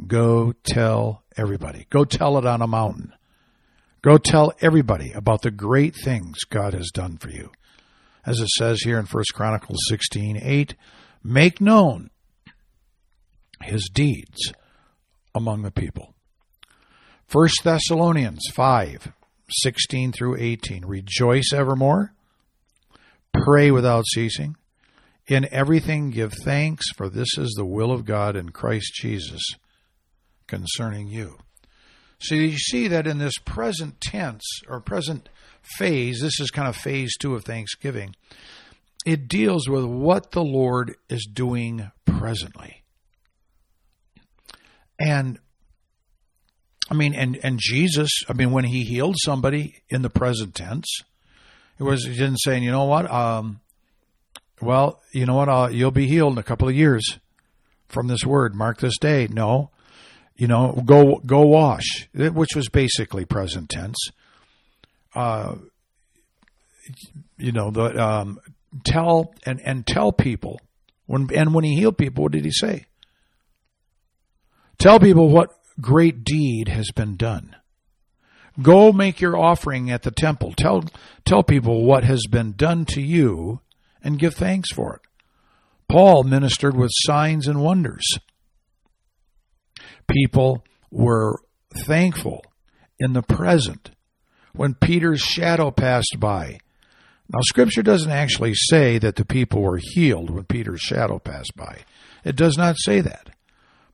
[0.07, 1.87] Go tell everybody.
[1.89, 3.13] Go tell it on a mountain.
[4.01, 7.51] Go tell everybody about the great things God has done for you.
[8.25, 10.75] As it says here in 1 Chronicles 16 8,
[11.23, 12.09] make known
[13.61, 14.53] his deeds
[15.35, 16.13] among the people.
[17.31, 19.11] 1 Thessalonians 5
[19.51, 20.85] 16 through 18.
[20.85, 22.13] Rejoice evermore,
[23.33, 24.55] pray without ceasing.
[25.27, 29.41] In everything give thanks, for this is the will of God in Christ Jesus
[30.47, 31.37] concerning you.
[32.19, 35.29] So you see that in this present tense or present
[35.61, 38.15] phase, this is kind of phase two of Thanksgiving,
[39.05, 42.83] it deals with what the Lord is doing presently.
[44.99, 45.39] And
[46.89, 50.87] I mean, and, and Jesus, I mean, when he healed somebody in the present tense,
[51.77, 53.59] it was, he didn't say, you know what, um,
[54.61, 57.19] well, you know what, uh, you'll be healed in a couple of years
[57.87, 59.27] from this word, mark this day.
[59.27, 59.69] No,
[60.35, 63.97] you know, go, go wash, which was basically present tense.
[65.13, 65.55] Uh,
[67.37, 68.39] you know, the, um,
[68.83, 70.59] tell and, and tell people
[71.05, 72.85] when, and when he healed people, what did he say?
[74.77, 77.55] Tell people what great deed has been done.
[78.61, 80.53] Go make your offering at the temple.
[80.57, 80.83] Tell,
[81.25, 83.61] tell people what has been done to you
[84.03, 85.01] and give thanks for it.
[85.87, 88.05] Paul ministered with signs and wonders.
[90.07, 91.39] People were
[91.85, 92.43] thankful
[92.99, 93.91] in the present
[94.53, 96.59] when Peter's shadow passed by.
[97.31, 101.83] Now, Scripture doesn't actually say that the people were healed when Peter's shadow passed by.
[102.23, 103.29] It does not say that.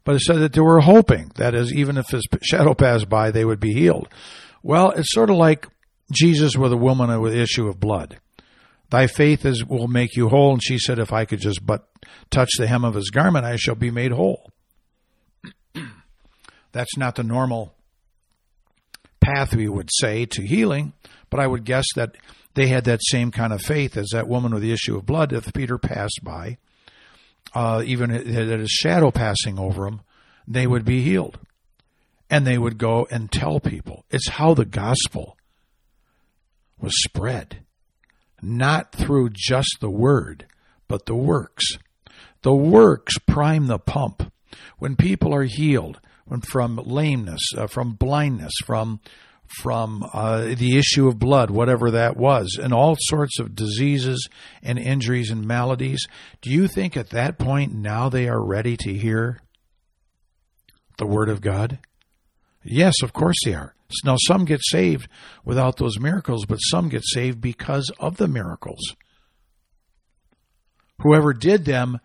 [0.06, 3.32] But it said that they were hoping that as even if his shadow passed by,
[3.32, 4.08] they would be healed.
[4.64, 5.68] Well, it's sort of like
[6.12, 8.20] Jesus with a woman with issue of blood.
[8.92, 10.54] Thy faith is will make you whole.
[10.54, 11.90] And she said, If I could just but
[12.30, 14.52] touch the hem of his garment, I shall be made whole.
[16.72, 17.74] That's not the normal
[19.20, 20.94] path we would say to healing,
[21.32, 22.16] but I would guess that
[22.54, 25.34] they had that same kind of faith as that woman with the issue of blood.
[25.34, 26.58] If Peter passed by,
[27.54, 30.02] uh, even at his shadow passing over them,
[30.48, 31.40] they would be healed.
[32.30, 34.04] And they would go and tell people.
[34.10, 35.38] It's how the gospel
[36.80, 37.60] was spread.
[38.42, 40.46] Not through just the word,
[40.88, 41.66] but the works.
[42.42, 44.32] The works prime the pump.
[44.78, 49.00] When people are healed when from lameness, uh, from blindness, from
[49.48, 54.28] from uh, the issue of blood, whatever that was, and all sorts of diseases
[54.64, 56.06] and injuries and maladies.
[56.42, 59.40] Do you think at that point now they are ready to hear
[60.98, 61.80] the Word of God?
[62.64, 63.76] Yes, of course they are.
[64.04, 65.08] Now, some get saved
[65.44, 68.96] without those miracles, but some get saved because of the miracles.
[71.02, 72.00] Whoever did them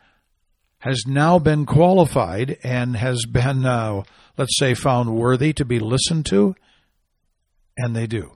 [0.80, 4.02] has now been qualified and has been, uh,
[4.36, 6.54] let's say, found worthy to be listened to,
[7.76, 8.32] and they do.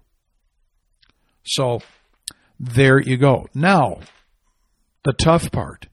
[1.44, 1.80] So
[2.58, 3.46] there you go.
[3.54, 4.00] Now,
[5.04, 5.86] the tough part.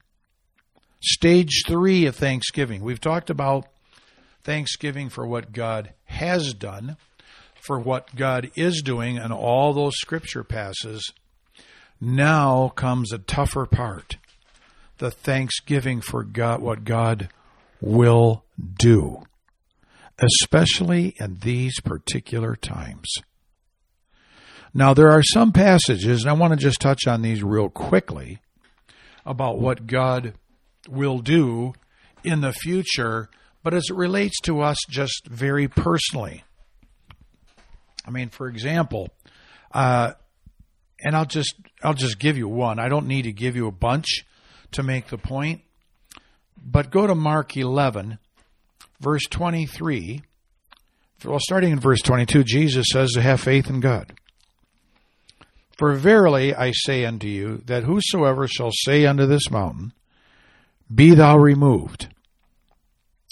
[1.02, 2.82] Stage three of Thanksgiving.
[2.84, 3.68] We've talked about
[4.44, 6.98] Thanksgiving for what God has done,
[7.62, 11.12] for what God is doing, and all those scripture passes.
[12.00, 14.18] Now comes a tougher part
[15.02, 17.30] the thanksgiving for God, what God
[17.82, 18.46] will
[18.80, 19.24] do,
[20.20, 23.12] especially in these particular times.
[24.74, 28.40] Now, there are some passages, and I want to just touch on these real quickly
[29.26, 30.34] about what God
[30.90, 31.74] will do
[32.24, 33.30] in the future,
[33.64, 36.44] but as it relates to us just very personally.
[38.06, 39.10] I mean, for example,
[39.74, 40.14] uh,
[41.04, 42.80] and I'll just I'll just give you one.
[42.80, 44.26] I don't need to give you a bunch
[44.72, 45.62] to make the point.
[46.64, 48.20] But go to Mark 11,
[49.00, 50.22] verse 23.
[51.26, 54.14] Well, starting in verse 22, Jesus says to have faith in God.
[55.82, 59.94] For verily I say unto you, that whosoever shall say unto this mountain,
[60.94, 62.08] Be thou removed,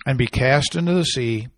[0.08, 1.50] and be cast into the sea,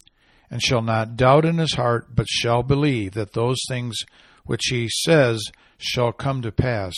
[0.49, 3.99] and shall not doubt in his heart, but shall believe that those things
[4.43, 5.41] which he says
[5.77, 6.93] shall come to pass,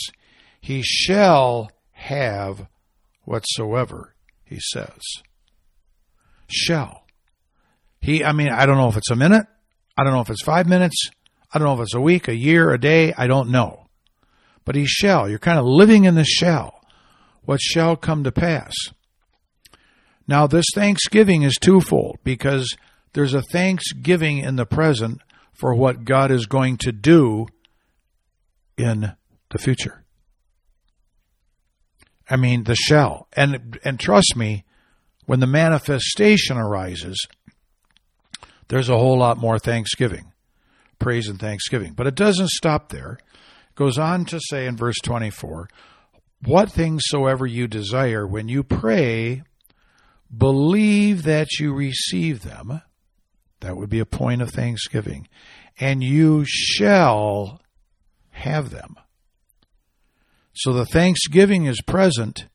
[0.60, 2.66] he shall have
[3.22, 5.02] whatsoever he says.
[6.48, 7.06] Shall.
[8.00, 9.46] He, I mean, I don't know if it's a minute.
[9.96, 11.10] I don't know if it's five minutes.
[11.52, 13.14] I don't know if it's a week, a year, a day.
[13.16, 13.83] I don't know.
[14.64, 15.28] But he shall.
[15.28, 16.80] You're kind of living in the shall.
[17.44, 18.72] What shall come to pass.
[20.26, 22.74] Now, this thanksgiving is twofold because
[23.12, 25.20] there's a thanksgiving in the present
[25.52, 27.46] for what God is going to do
[28.76, 29.12] in
[29.50, 30.04] the future.
[32.28, 33.28] I mean, the shell.
[33.34, 34.64] And, and trust me,
[35.26, 37.26] when the manifestation arises,
[38.68, 40.32] there's a whole lot more thanksgiving,
[40.98, 41.92] praise and thanksgiving.
[41.92, 43.18] But it doesn't stop there.
[43.74, 45.68] Goes on to say in verse 24,
[46.44, 49.42] What things soever you desire, when you pray,
[50.36, 52.82] believe that you receive them.
[53.60, 55.28] That would be a point of thanksgiving.
[55.78, 57.60] And you shall
[58.30, 58.96] have them.
[60.54, 62.46] So the thanksgiving is present,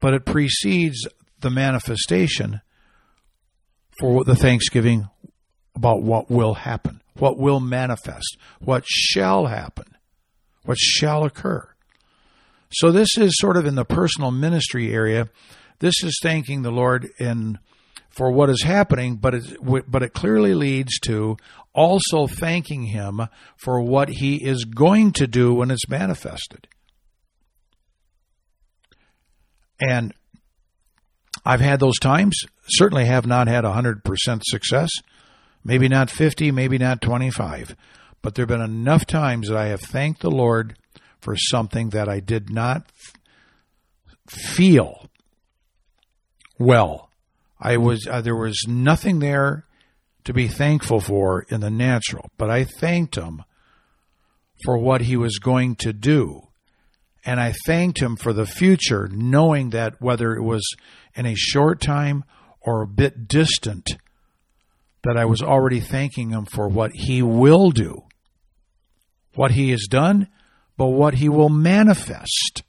[0.00, 1.06] but it precedes
[1.40, 2.60] the manifestation
[3.98, 5.08] for the thanksgiving
[5.74, 9.93] about what will happen, what will manifest, what shall happen,
[10.64, 11.68] what shall occur.
[12.70, 15.28] So this is sort of in the personal ministry area.
[15.78, 17.58] This is thanking the Lord in
[18.10, 19.44] for what is happening, but it,
[19.90, 21.36] but it clearly leads to
[21.72, 23.22] also thanking Him
[23.56, 26.68] for what He is going to do when it's manifested.
[29.80, 30.14] And
[31.44, 34.02] I've had those times, certainly have not had 100%
[34.44, 34.90] success,
[35.64, 37.74] maybe not 50, maybe not 25,
[38.24, 40.78] but there have been enough times that I have thanked the Lord
[41.20, 42.90] for something that I did not
[44.26, 45.10] feel
[46.58, 47.10] well.
[47.60, 49.66] I was uh, there was nothing there
[50.24, 53.44] to be thankful for in the natural, but I thanked him
[54.64, 56.48] for what he was going to do
[57.26, 60.62] and I thanked him for the future, knowing that whether it was
[61.14, 62.24] in a short time
[62.62, 63.98] or a bit distant,
[65.02, 68.04] that I was already thanking him for what he will do,
[69.36, 70.28] what he has done,
[70.76, 72.62] but what he will manifest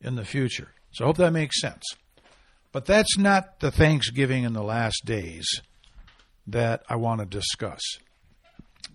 [0.00, 0.68] in the future.
[0.92, 1.84] So I hope that makes sense.
[2.72, 5.46] But that's not the Thanksgiving in the last days
[6.46, 7.80] that I want to discuss.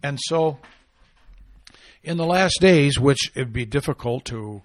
[0.01, 0.59] And so
[2.03, 4.61] In the last days, which it'd be difficult to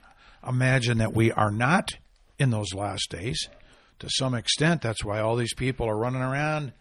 [0.46, 1.90] imagine that we are not
[2.36, 3.48] in those last days,
[4.00, 6.72] to some extent, that's why all these people are running around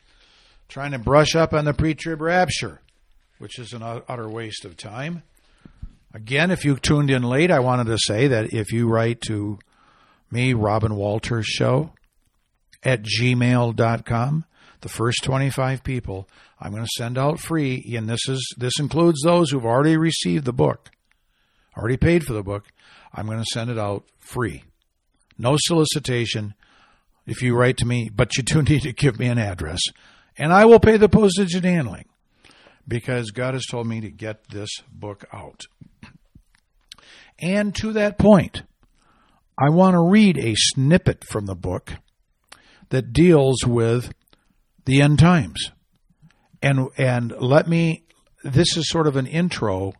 [0.67, 2.81] trying to brush up on the pre trib rapture,
[3.39, 5.23] which is an utter waste of time.
[6.13, 9.59] Again, if you tuned in late, I wanted to say that if you write to
[10.31, 11.91] me, Robin Walters Show,
[12.83, 14.45] at gmail.com,
[14.81, 16.27] the first 25 people
[16.59, 20.45] I'm going to send out free, and this is this includes those who've already received
[20.45, 20.89] the book,
[21.77, 22.65] already paid for the book.
[23.13, 24.63] I'm going to send it out free.
[25.37, 26.55] No solicitation
[27.25, 29.81] if you write to me, but you do need to give me an address,
[30.37, 32.05] and I will pay the postage and handling
[32.87, 35.65] because God has told me to get this book out.
[37.39, 38.63] And to that point,
[39.59, 41.93] I want to read a snippet from the book
[42.89, 44.13] that deals with
[44.85, 45.71] the end times.
[46.61, 48.03] And and let me
[48.43, 49.93] this is sort of an intro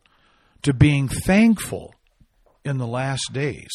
[0.64, 1.94] to being thankful
[2.64, 3.70] in the last days.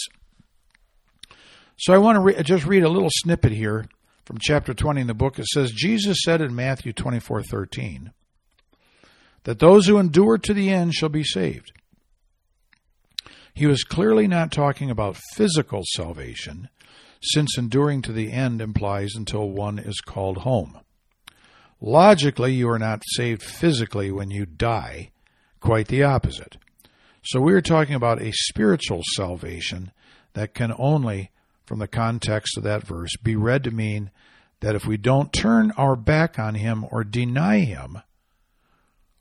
[1.77, 3.87] So I want to re- just read a little snippet here
[4.25, 5.39] from chapter 20 in the book.
[5.39, 8.11] It says Jesus said in Matthew twenty four 24:13
[9.45, 11.73] that those who endure to the end shall be saved.
[13.55, 16.69] He was clearly not talking about physical salvation,
[17.21, 20.81] since enduring to the end implies until one is called home.
[21.81, 25.11] Logically, you are not saved physically when you die,
[25.61, 26.57] quite the opposite.
[27.25, 29.93] So we are talking about a spiritual salvation
[30.33, 31.31] that can only,
[31.67, 34.11] from the context of that verse, be read to mean
[34.61, 37.99] that if we don't turn our back on Him or deny Him,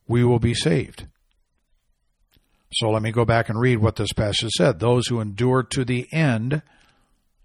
[0.07, 1.07] we will be saved.
[2.73, 4.79] So let me go back and read what this passage said.
[4.79, 6.61] Those who endure to the end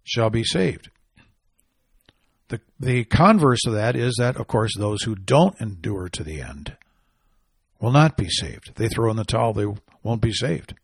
[0.04, 0.90] shall be saved.
[2.48, 6.40] The, the converse of that is that, of course, those who don't endure to the
[6.40, 6.76] end
[7.80, 8.72] will not be saved.
[8.76, 9.66] They throw in the towel, they
[10.04, 10.74] won't be saved.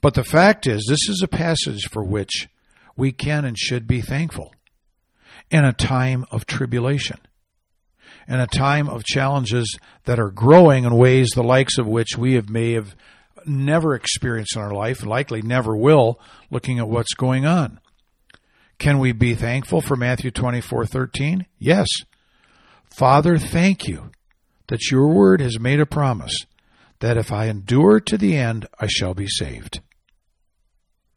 [0.00, 2.48] But the fact is, this is a passage for which
[2.96, 4.54] we can and should be thankful
[5.50, 7.18] in a time of tribulation
[8.28, 12.34] in a time of challenges that are growing in ways the likes of which we
[12.34, 12.94] have may have
[13.46, 16.20] never experienced in our life, likely never will,
[16.50, 17.80] looking at what's going on.
[18.78, 21.46] Can we be thankful for Matthew 24:13?
[21.58, 21.88] Yes.
[22.90, 24.10] Father, thank you
[24.68, 26.34] that your word has made a promise
[27.00, 29.80] that if I endure to the end, I shall be saved.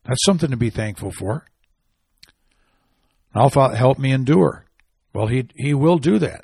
[0.05, 1.45] That's something to be thankful for.
[3.35, 4.65] Now, help me endure.
[5.13, 6.41] Well, he, he will do that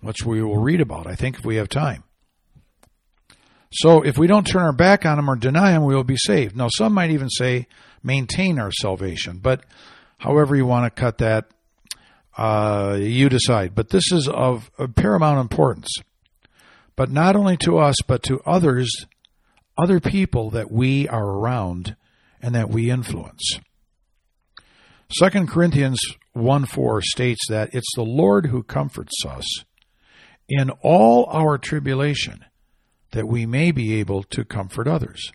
[0.00, 2.04] which we will read about, I think, if we have time.
[3.72, 6.16] So if we don't turn our back on him or deny him, we will be
[6.16, 6.56] saved.
[6.56, 7.66] Now, some might even say
[8.02, 9.64] maintain our salvation, but
[10.18, 11.46] however you want to cut that,
[12.36, 13.74] uh, you decide.
[13.74, 15.88] But this is of, of paramount importance.
[16.96, 19.06] But not only to us, but to others,
[19.78, 21.96] other people that we are around
[22.42, 23.58] and that we influence.
[25.18, 25.98] 2 Corinthians
[26.32, 29.64] 1 4 states that it's the Lord who comforts us
[30.52, 32.44] in all our tribulation,
[33.12, 35.32] that we may be able to comfort others.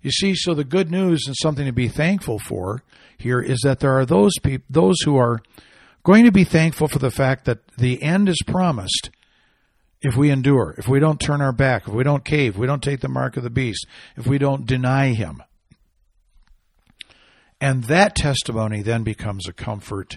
[0.00, 2.82] You see, so the good news and something to be thankful for
[3.18, 5.42] here is that there are those people, those who are
[6.02, 9.10] going to be thankful for the fact that the end is promised
[10.00, 12.82] if we endure, if we don't turn our back, if we don't cave, we don't
[12.82, 13.86] take the mark of the beast,
[14.16, 15.42] if we don't deny him.
[17.60, 20.16] And that testimony then becomes a comfort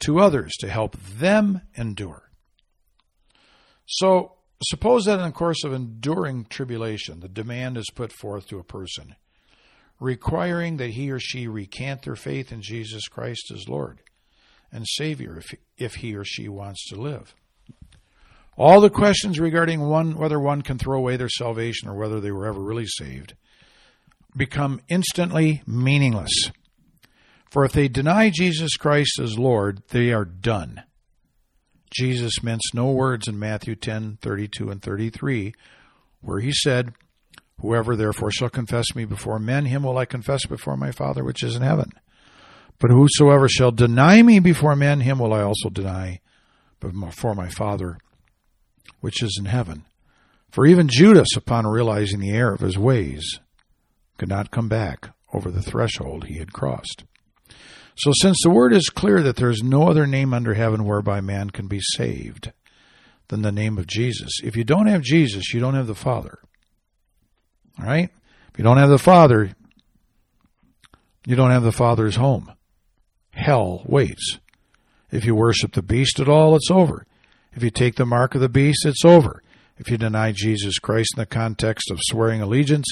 [0.00, 2.23] to others to help them endure.
[3.86, 4.32] So,
[4.62, 8.64] suppose that in the course of enduring tribulation, the demand is put forth to a
[8.64, 9.14] person,
[10.00, 14.00] requiring that he or she recant their faith in Jesus Christ as Lord
[14.72, 17.34] and Savior if, if he or she wants to live.
[18.56, 22.30] All the questions regarding one, whether one can throw away their salvation or whether they
[22.30, 23.34] were ever really saved
[24.36, 26.50] become instantly meaningless.
[27.50, 30.82] For if they deny Jesus Christ as Lord, they are done.
[31.94, 35.54] Jesus minced no words in Matthew 10:32 and 33,
[36.20, 36.92] where he said,
[37.60, 41.42] Whoever therefore shall confess me before men, him will I confess before my Father which
[41.42, 41.92] is in heaven.
[42.80, 46.20] But whosoever shall deny me before men, him will I also deny
[46.80, 47.98] before my Father
[49.00, 49.84] which is in heaven.
[50.50, 53.40] For even Judas, upon realizing the error of his ways,
[54.18, 57.04] could not come back over the threshold he had crossed.
[57.96, 61.20] So, since the word is clear that there is no other name under heaven whereby
[61.20, 62.52] man can be saved
[63.28, 66.38] than the name of Jesus, if you don't have Jesus, you don't have the Father.
[67.78, 68.10] All right?
[68.52, 69.52] If you don't have the Father,
[71.26, 72.52] you don't have the Father's home.
[73.32, 74.38] Hell waits.
[75.10, 77.06] If you worship the beast at all, it's over.
[77.52, 79.42] If you take the mark of the beast, it's over.
[79.78, 82.86] If you deny Jesus Christ in the context of swearing allegiance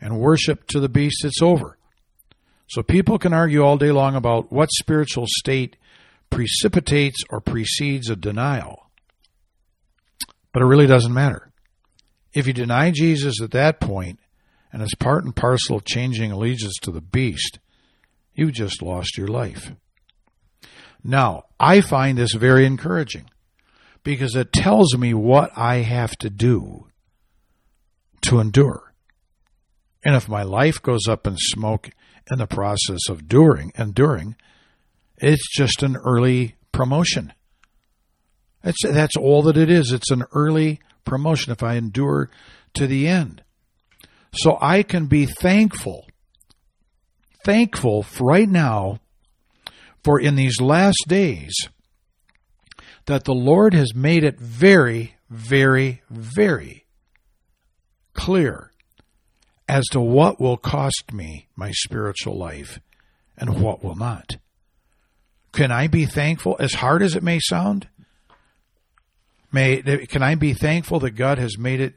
[0.00, 1.78] and worship to the beast, it's over.
[2.68, 5.76] So people can argue all day long about what spiritual state
[6.30, 8.90] precipitates or precedes a denial.
[10.52, 11.52] But it really doesn't matter.
[12.32, 14.18] If you deny Jesus at that point,
[14.72, 17.60] and it's part and parcel of changing allegiance to the beast,
[18.34, 19.72] you just lost your life.
[21.02, 23.30] Now, I find this very encouraging
[24.02, 26.88] because it tells me what I have to do
[28.22, 28.92] to endure.
[30.06, 31.90] And if my life goes up in smoke
[32.30, 34.36] in the process of enduring, enduring,
[35.16, 37.32] it's just an early promotion.
[38.62, 39.90] That's that's all that it is.
[39.90, 42.30] It's an early promotion if I endure
[42.74, 43.42] to the end.
[44.32, 46.06] So I can be thankful,
[47.44, 49.00] thankful right now
[50.04, 51.52] for in these last days
[53.06, 56.86] that the Lord has made it very, very, very
[58.14, 58.70] clear
[59.68, 62.80] as to what will cost me my spiritual life
[63.36, 64.36] and what will not.
[65.52, 67.88] Can I be thankful, as hard as it may sound?
[69.50, 71.94] May can I be thankful that God has made it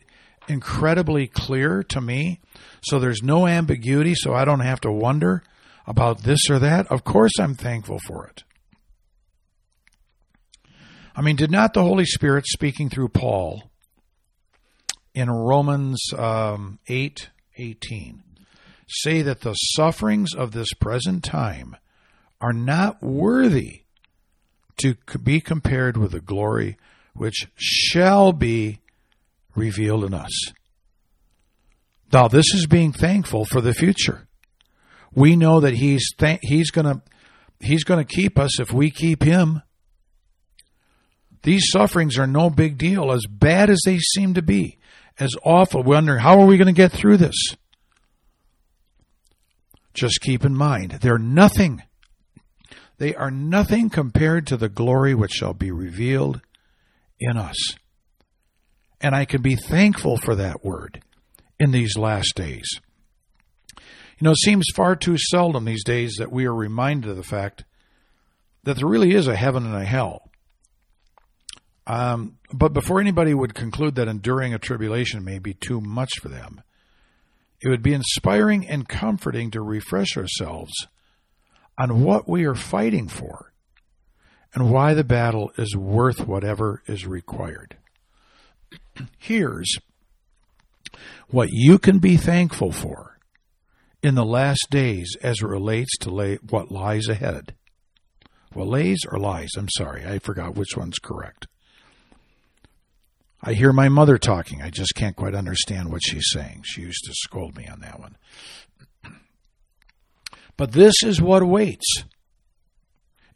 [0.47, 2.39] incredibly clear to me,
[2.81, 5.43] so there's no ambiguity, so I don't have to wonder
[5.85, 6.87] about this or that?
[6.87, 8.43] Of course, I'm thankful for it.
[11.15, 13.69] I mean, did not the Holy Spirit speaking through Paul
[15.13, 17.29] in Romans um, 8
[17.59, 18.23] 18
[18.87, 21.75] say that the sufferings of this present time
[22.41, 23.81] are not worthy
[24.77, 26.77] to be compared with the glory
[27.13, 28.79] which shall be
[29.55, 30.51] revealed in us.
[32.11, 34.27] Now, this is being thankful for the future.
[35.13, 37.01] We know that he's th- he's going to
[37.59, 39.61] he's going to keep us if we keep him.
[41.43, 44.77] These sufferings are no big deal, as bad as they seem to be,
[45.19, 45.83] as awful.
[45.83, 47.35] We wonder how are we going to get through this.
[49.93, 51.83] Just keep in mind, they're nothing.
[52.97, 56.41] They are nothing compared to the glory which shall be revealed
[57.19, 57.75] in us.
[59.01, 61.01] And I can be thankful for that word
[61.59, 62.79] in these last days.
[63.77, 67.23] You know, it seems far too seldom these days that we are reminded of the
[67.23, 67.63] fact
[68.63, 70.28] that there really is a heaven and a hell.
[71.89, 76.29] Um, but before anybody would conclude that enduring a tribulation may be too much for
[76.29, 76.61] them,
[77.61, 80.71] it would be inspiring and comforting to refresh ourselves
[81.79, 83.51] on what we are fighting for
[84.53, 87.75] and why the battle is worth whatever is required.
[89.17, 89.79] Here's
[91.29, 93.17] what you can be thankful for
[94.03, 97.55] in the last days as it relates to lay, what lies ahead.
[98.53, 99.49] Well, lays or lies?
[99.57, 101.47] I'm sorry, I forgot which one's correct.
[103.41, 104.61] I hear my mother talking.
[104.61, 106.63] I just can't quite understand what she's saying.
[106.65, 108.17] She used to scold me on that one.
[110.57, 112.03] But this is what awaits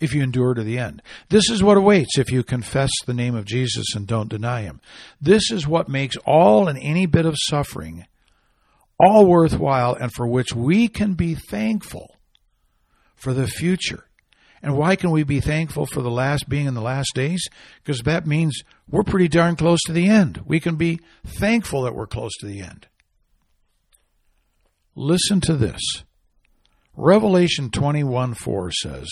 [0.02, 1.02] if you endure to the end.
[1.30, 4.82] This is what awaits if you confess the name of Jesus and don't deny him.
[5.22, 8.06] This is what makes all and any bit of suffering
[9.00, 12.18] all worthwhile and for which we can be thankful
[13.16, 14.06] for the future.
[14.64, 17.46] And why can we be thankful for the last being in the last days?
[17.84, 20.42] Because that means we're pretty darn close to the end.
[20.46, 22.88] We can be thankful that we're close to the end.
[24.96, 25.82] Listen to this.
[26.96, 29.10] Revelation 21 4 says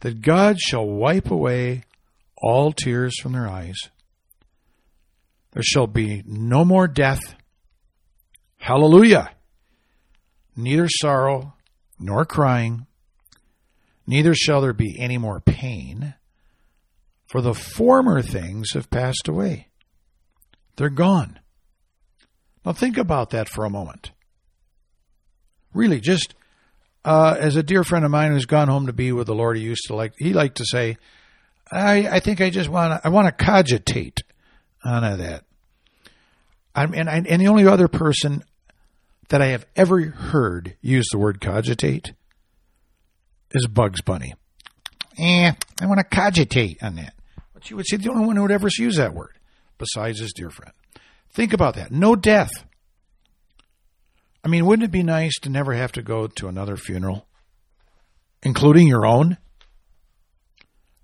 [0.00, 1.82] that God shall wipe away
[2.36, 3.76] all tears from their eyes.
[5.52, 7.34] There shall be no more death.
[8.58, 9.32] Hallelujah.
[10.54, 11.54] Neither sorrow
[11.98, 12.86] nor crying
[14.06, 16.14] neither shall there be any more pain,
[17.26, 19.68] for the former things have passed away.
[20.76, 21.38] They're gone.
[22.64, 24.12] Now think about that for a moment.
[25.74, 26.34] Really, just
[27.04, 29.56] uh, as a dear friend of mine who's gone home to be with the Lord,
[29.56, 30.96] he used to like he liked to say,
[31.70, 34.20] "I I think I just want to I want to cogitate
[34.84, 35.44] on that."
[36.74, 38.44] I'm, and and the only other person
[39.28, 42.12] that I have ever heard use the word cogitate
[43.54, 44.34] is Bugs Bunny.
[45.18, 47.14] Eh, I want to cogitate on that.
[47.54, 49.38] But you would say the only one who would ever use that word,
[49.78, 50.72] besides his dear friend.
[51.30, 51.90] Think about that.
[51.90, 52.50] No death.
[54.44, 57.26] I mean, wouldn't it be nice to never have to go to another funeral,
[58.42, 59.38] including your own?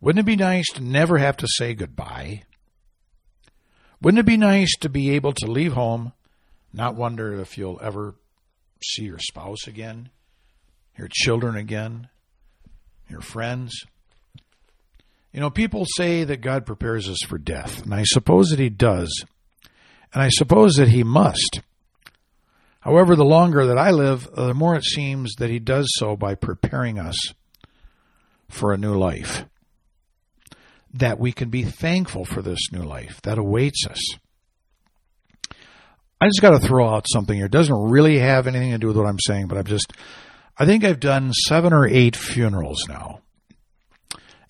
[0.01, 2.43] Wouldn't it be nice to never have to say goodbye?
[4.01, 6.13] Wouldn't it be nice to be able to leave home,
[6.73, 8.15] not wonder if you'll ever
[8.83, 10.11] see your spouse again,
[10.97, 12.09] your children again,
[13.11, 13.85] your friends.
[15.33, 18.71] You know, people say that God prepares us for death, and I suppose that He
[18.71, 19.25] does
[20.13, 21.61] And I suppose that he must.
[22.81, 26.35] However, the longer that I live, the more it seems that he does so by
[26.35, 27.17] preparing us
[28.49, 29.45] for a new life.
[30.95, 34.01] That we can be thankful for this new life that awaits us.
[36.21, 37.47] I just got to throw out something here.
[37.47, 39.93] It doesn't really have anything to do with what I'm saying, but I'm just,
[40.59, 43.21] I think I've done seven or eight funerals now.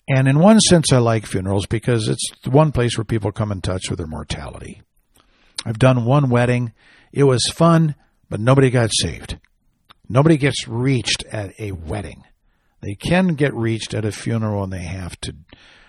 [0.07, 3.51] And in one sense, I like funerals because it's the one place where people come
[3.51, 4.81] in touch with their mortality.
[5.65, 6.73] I've done one wedding.
[7.13, 7.93] It was fun,
[8.27, 9.37] but nobody got saved.
[10.07, 12.23] Nobody gets reached at a wedding.
[12.81, 15.35] They can get reached at a funeral and they have to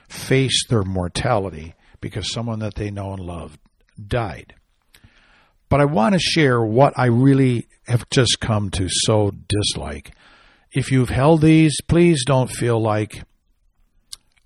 [0.09, 3.59] face their mortality because someone that they know and love
[4.07, 4.55] died.
[5.71, 10.13] But I want to share what I really have just come to so dislike.
[10.73, 13.23] If you've held these, please don't feel like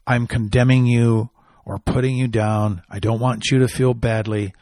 [0.06, 1.30] I'm condemning you
[1.64, 2.82] or putting you down.
[2.90, 4.52] I don't want you to feel badly,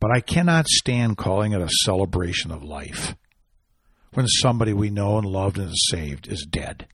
[0.00, 3.14] but I cannot stand calling it a celebration of life
[4.14, 6.86] when somebody we know and loved and saved is dead.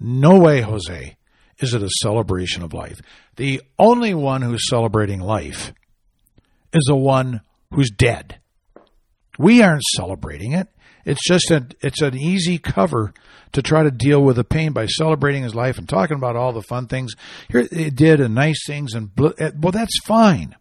[0.00, 1.16] No way, Jose,
[1.58, 3.00] is it a celebration of life.
[3.36, 5.72] The only one who's celebrating life
[6.72, 7.40] is the one
[7.72, 8.40] who's dead.
[9.38, 10.68] We aren't celebrating it.
[11.04, 13.14] It's just a it's an easy cover
[13.52, 16.52] to try to deal with the pain by celebrating his life and talking about all
[16.52, 17.14] the fun things
[17.48, 20.54] here it did and nice things and eh, well that's fine.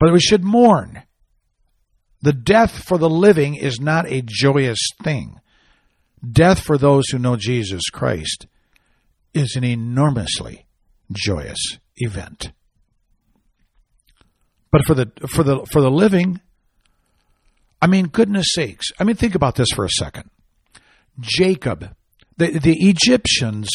[0.00, 1.02] But we should mourn.
[2.22, 5.38] The death for the living is not a joyous thing.
[6.28, 8.46] Death for those who know Jesus Christ
[9.32, 10.66] is an enormously
[11.12, 12.50] joyous event.
[14.76, 16.38] But for the for the for the living,
[17.80, 18.88] I mean, goodness sakes.
[19.00, 20.28] I mean, think about this for a second.
[21.18, 21.94] Jacob,
[22.36, 23.70] the, the Egyptians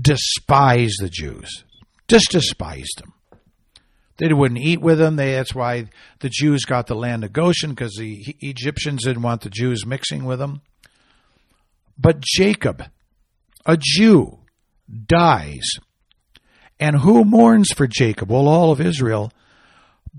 [0.00, 1.64] despised the Jews,
[2.08, 3.12] just despised them.
[4.16, 5.16] They wouldn't eat with them.
[5.16, 5.90] They, that's why
[6.20, 10.24] the Jews got the land of Goshen because the Egyptians didn't want the Jews mixing
[10.24, 10.62] with them.
[11.98, 12.84] But Jacob,
[13.66, 14.38] a Jew,
[15.06, 15.68] dies.
[16.80, 18.30] And who mourns for Jacob?
[18.30, 19.30] Well, all of Israel.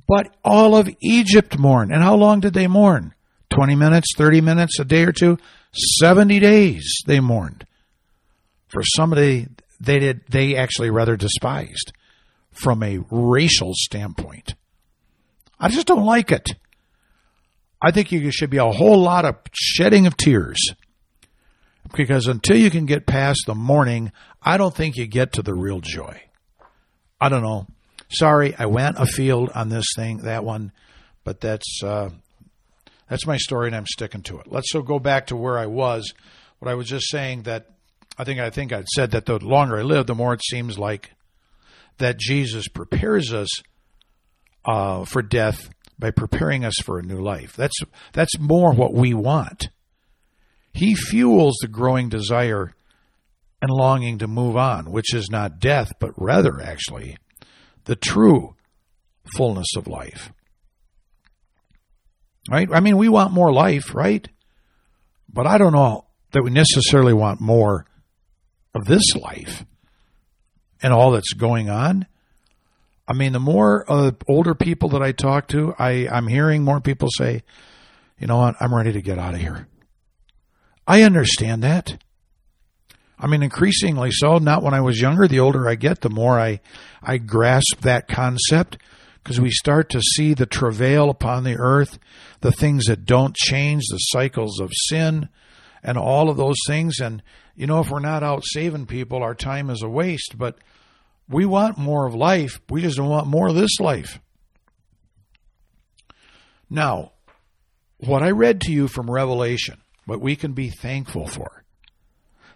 [0.08, 1.92] But all of Egypt mourned.
[1.92, 3.14] And how long did they mourn?
[3.52, 5.38] 20 minutes, 30 minutes, a day or two?
[6.00, 7.66] 70 days they mourned.
[8.68, 9.48] For somebody
[9.80, 11.94] they did they actually rather despised
[12.52, 14.56] from a racial standpoint.
[15.60, 16.48] I just don't like it.
[17.82, 20.58] I think you should be a whole lot of shedding of tears.
[21.96, 24.12] Because until you can get past the mourning,
[24.44, 26.22] I don't think you get to the real joy.
[27.20, 27.68] I don't know.
[28.12, 30.72] Sorry, I went afield on this thing, that one,
[31.24, 32.10] but that's uh,
[33.08, 34.48] that's my story, and I'm sticking to it.
[34.52, 36.14] Let's so go back to where I was.
[36.60, 37.68] What I was just saying that
[38.18, 40.78] I think I think I'd said that the longer I live, the more it seems
[40.78, 41.12] like
[42.00, 43.50] that Jesus prepares us
[44.66, 47.56] uh, for death by preparing us for a new life.
[47.56, 47.78] That's
[48.14, 49.70] that's more what we want.
[50.74, 52.74] He fuels the growing desire
[53.62, 57.18] and longing to move on, which is not death, but rather actually
[57.86, 58.56] the true
[59.36, 60.32] fullness of life.
[62.50, 62.68] Right?
[62.72, 64.28] I mean, we want more life, right?
[65.32, 67.86] But I don't know that we necessarily want more
[68.74, 69.66] of this life
[70.82, 72.08] and all that's going on.
[73.08, 76.80] I mean, the more uh, older people that I talk to, I, I'm hearing more
[76.80, 77.44] people say,
[78.20, 79.68] you know what, I'm ready to get out of here.
[80.88, 82.02] I understand that.
[83.20, 84.38] I mean, increasingly so.
[84.38, 85.28] Not when I was younger.
[85.28, 86.62] The older I get, the more I,
[87.04, 88.78] I grasp that concept
[89.22, 92.00] because we start to see the travail upon the earth,
[92.40, 95.28] the things that don't change, the cycles of sin,
[95.84, 97.00] and all of those things.
[97.00, 97.22] And,
[97.56, 100.38] you know, if we're not out saving people, our time is a waste.
[100.38, 100.58] But
[101.28, 102.62] we want more of life.
[102.70, 104.20] We just don't want more of this life.
[106.70, 107.12] Now,
[107.98, 111.59] what I read to you from Revelation, what we can be thankful for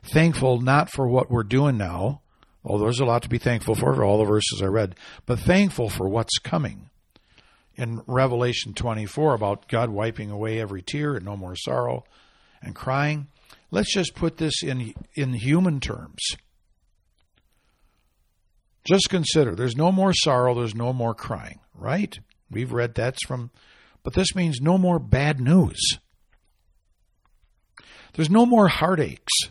[0.03, 2.21] thankful not for what we're doing now,
[2.63, 4.95] although there's a lot to be thankful for, for all the verses I read,
[5.25, 6.89] but thankful for what's coming.
[7.75, 12.03] In Revelation 24 about God wiping away every tear and no more sorrow
[12.61, 13.27] and crying.
[13.71, 16.19] Let's just put this in in human terms.
[18.85, 22.19] Just consider there's no more sorrow, there's no more crying, right?
[22.51, 23.49] We've read that's from
[24.03, 25.79] but this means no more bad news.
[28.13, 29.49] There's no more heartaches.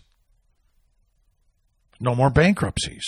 [2.02, 3.04] No more bankruptcies.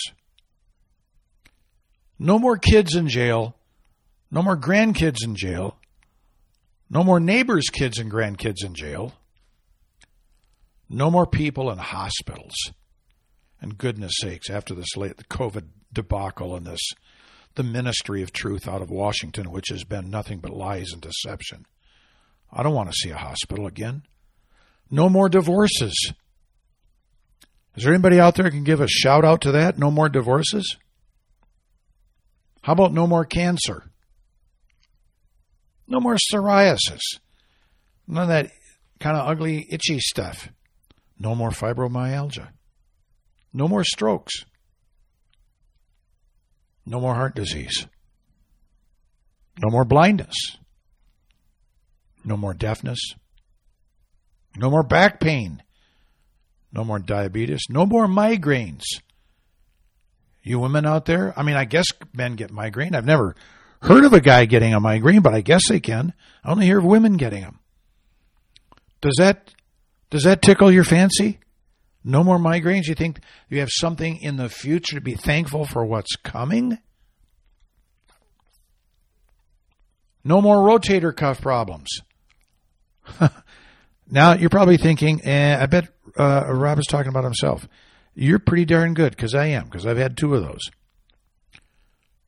[2.17, 3.57] No more kids in jail.
[4.31, 5.77] No more grandkids in jail.
[6.89, 9.11] No more neighbors' kids and grandkids in jail.
[10.87, 12.55] No more people in hospitals.
[13.59, 16.93] And goodness sakes, after this late the COVID debacle and this
[17.55, 21.65] the ministry of truth out of Washington, which has been nothing but lies and deception.
[22.49, 24.03] I don't want to see a hospital again.
[24.89, 26.13] No more divorces.
[27.75, 29.77] Is there anybody out there can give a shout out to that?
[29.77, 30.77] No more divorces?
[32.61, 33.91] How about no more cancer?
[35.87, 37.01] No more psoriasis.
[38.07, 38.51] None of that
[38.99, 40.49] kind of ugly, itchy stuff.
[41.19, 42.49] No more fibromyalgia.
[43.53, 44.45] No more strokes.
[46.85, 47.87] No more heart disease.
[49.61, 50.35] No more blindness.
[52.23, 52.99] No more deafness.
[54.57, 55.61] No more back pain.
[56.75, 57.61] No more diabetes.
[57.69, 58.83] No more migraines.
[60.43, 62.93] You women out there, I mean, I guess men get migraine.
[62.93, 63.35] I've never
[63.81, 66.13] heard of a guy getting a migraine, but I guess they can.
[66.43, 67.59] I only hear of women getting them.
[69.01, 69.53] Does that
[70.09, 71.39] does that tickle your fancy?
[72.03, 72.85] No more migraines?
[72.85, 73.19] You think
[73.49, 76.77] you have something in the future to be thankful for what's coming?
[80.23, 81.89] No more rotator cuff problems.
[84.09, 87.67] now you're probably thinking, eh, I bet uh, Rob is talking about himself.
[88.13, 90.61] You're pretty darn good because I am because I've had two of those.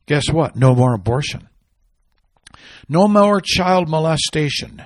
[0.06, 0.56] Guess what?
[0.56, 1.48] No more abortion.
[2.88, 4.84] No more child molestation.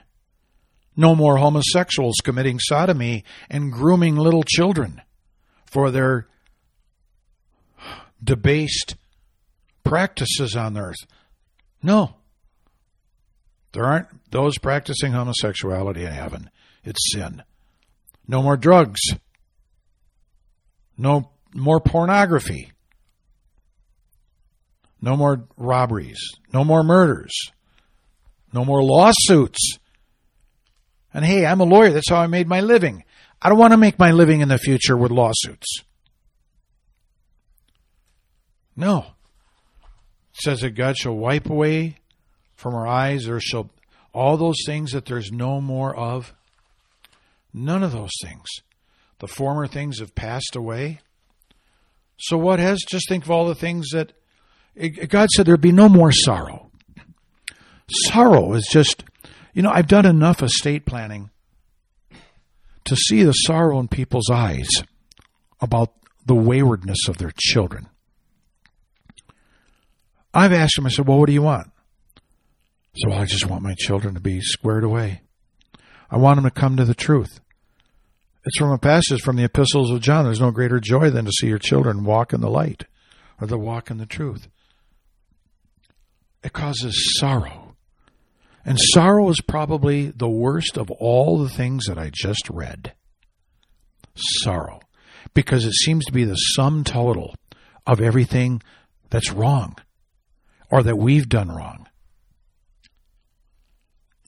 [0.97, 5.01] No more homosexuals committing sodomy and grooming little children
[5.65, 6.27] for their
[8.23, 8.97] debased
[9.85, 11.07] practices on earth.
[11.83, 12.17] No.
[13.73, 16.51] There aren't those practicing homosexuality in heaven.
[16.85, 17.43] It's sin.
[18.27, 19.01] No more drugs.
[20.97, 22.73] No more pornography.
[25.01, 26.21] No more robberies.
[26.53, 27.33] No more murders.
[28.53, 29.79] No more lawsuits.
[31.13, 31.91] And hey, I'm a lawyer.
[31.91, 33.05] That's how I made my living.
[33.41, 35.83] I don't want to make my living in the future with lawsuits.
[38.77, 39.07] No.
[40.35, 41.97] It says that God shall wipe away
[42.55, 43.71] from our eyes, there shall
[44.15, 46.33] all those things that there's no more of.
[47.53, 48.47] None of those things.
[49.19, 51.01] The former things have passed away.
[52.19, 52.81] So what has?
[52.89, 54.13] Just think of all the things that
[55.09, 56.71] God said there'd be no more sorrow.
[57.89, 59.05] Sorrow is just,
[59.53, 61.31] you know, I've done enough estate planning
[62.85, 64.69] to see the sorrow in people's eyes
[65.61, 65.93] about
[66.25, 67.89] the waywardness of their children.
[70.33, 71.71] I've asked them, I said, well, what do you want?
[72.97, 75.23] So I just want my children to be squared away.
[76.13, 77.41] I want them to come to the truth.
[78.45, 80.27] It's from a passage from the epistles of John.
[80.27, 82.85] There's no greater joy than to see your children walk in the light
[83.41, 84.49] or to walk in the truth.
[86.45, 87.77] It causes sorrow.
[88.63, 92.93] And sorrow is probably the worst of all the things that I just read.
[94.15, 94.81] Sorrow.
[95.33, 97.35] Because it seems to be the sum total
[97.87, 98.61] of everything
[99.09, 99.77] that's wrong
[100.71, 101.87] or that we've done wrong.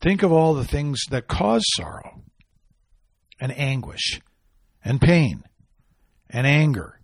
[0.05, 2.21] Think of all the things that cause sorrow
[3.41, 4.21] and anguish
[4.85, 5.45] and pain
[6.29, 7.01] and anger,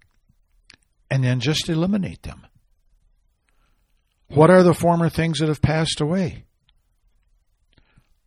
[1.11, 2.47] and then just eliminate them.
[4.29, 6.45] What are the former things that have passed away?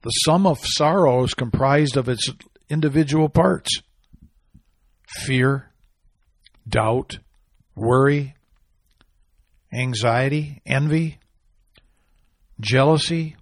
[0.01, 2.27] The sum of sorrow is comprised of its
[2.67, 3.79] individual parts
[5.23, 5.69] fear,
[6.67, 7.19] doubt,
[7.75, 8.33] worry,
[9.71, 11.19] anxiety, envy,
[12.59, 13.35] jealousy,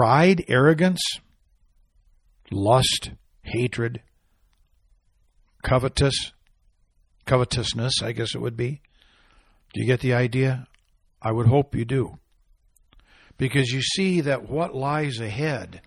[0.00, 1.02] pride, arrogance,
[2.50, 3.10] lust,
[3.42, 4.00] hatred,
[5.62, 6.32] covetous,
[7.26, 8.80] covetousness, I guess it would be.
[9.74, 10.66] Do you get the idea?
[11.20, 12.18] I would hope you do.
[13.36, 15.82] Because you see that what lies ahead,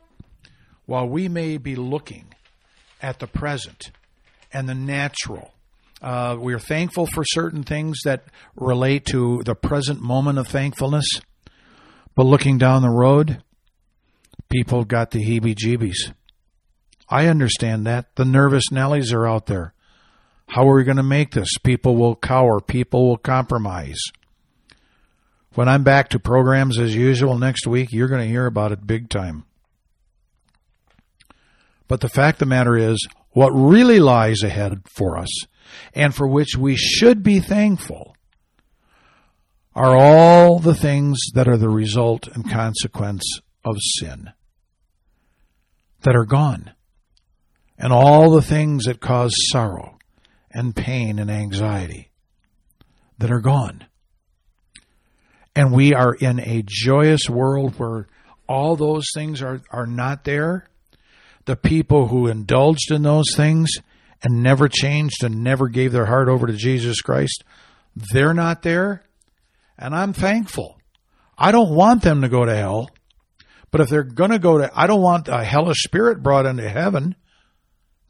[0.85, 2.35] while we may be looking
[3.01, 3.89] at the present
[4.51, 5.55] and the natural,
[6.03, 11.07] uh, we are thankful for certain things that relate to the present moment of thankfulness,
[12.13, 13.41] but looking down the road,
[14.53, 16.13] people got the heebie jeebies.
[17.09, 18.15] I understand that.
[18.15, 19.73] The nervous Nellies are out there.
[20.47, 21.57] How are we going to make this?
[21.63, 23.99] People will cower, people will compromise.
[25.55, 28.85] When I'm back to programs as usual next week, you're going to hear about it
[28.85, 29.45] big time.
[31.87, 35.29] But the fact of the matter is, what really lies ahead for us,
[35.95, 38.15] and for which we should be thankful,
[39.75, 43.23] are all the things that are the result and consequence
[43.65, 44.31] of sin
[46.03, 46.71] that are gone,
[47.77, 49.97] and all the things that cause sorrow
[50.51, 52.11] and pain and anxiety
[53.17, 53.85] that are gone.
[55.55, 58.07] And we are in a joyous world where
[58.47, 60.67] all those things are, are not there.
[61.45, 63.69] The people who indulged in those things
[64.23, 67.43] and never changed and never gave their heart over to Jesus Christ,
[67.95, 69.03] they're not there.
[69.77, 70.79] And I'm thankful.
[71.37, 72.89] I don't want them to go to hell.
[73.73, 76.69] But if they're going to go to, I don't want a hellish spirit brought into
[76.69, 77.15] heaven.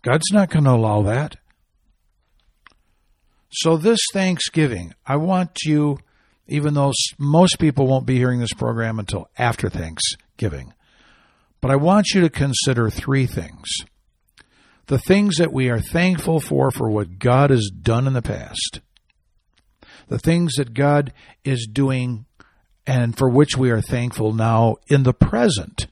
[0.02, 1.38] God's not going to allow that.
[3.50, 6.00] So this Thanksgiving, I want you,
[6.50, 10.74] even though most people won't be hearing this program until after Thanksgiving,
[11.62, 13.70] but I want you to consider three things.
[14.88, 18.82] The things that we are thankful for, for what God has done in the past.
[20.10, 21.14] The things that God
[21.46, 22.26] is doing
[22.86, 25.88] and for which we are thankful now in the present,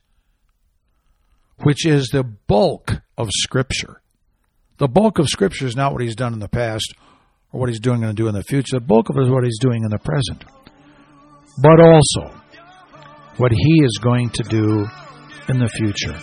[1.64, 4.02] which is the bulk of Scripture.
[4.78, 6.94] The bulk of Scripture is not what He's done in the past
[7.52, 8.80] or what He's doing and do in the future.
[8.80, 10.44] The bulk of it is what He's doing in the present,
[11.62, 12.36] but also
[13.38, 14.86] what He is going to do
[15.50, 16.18] in the future.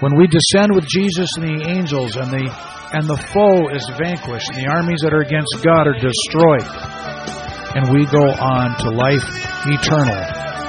[0.00, 2.48] When we descend with Jesus and the angels, and the
[2.92, 6.66] and the foe is vanquished, and the armies that are against God are destroyed,
[7.74, 9.26] and we go on to life
[9.66, 10.20] eternal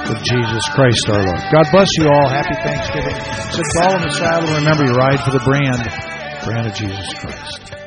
[0.08, 1.40] with Jesus Christ our Lord.
[1.50, 2.28] God bless you all.
[2.28, 3.14] Happy Thanksgiving.
[3.50, 4.54] Sit tall in the saddle.
[4.54, 5.82] Remember, you ride for the brand,
[6.44, 7.81] brand of Jesus Christ.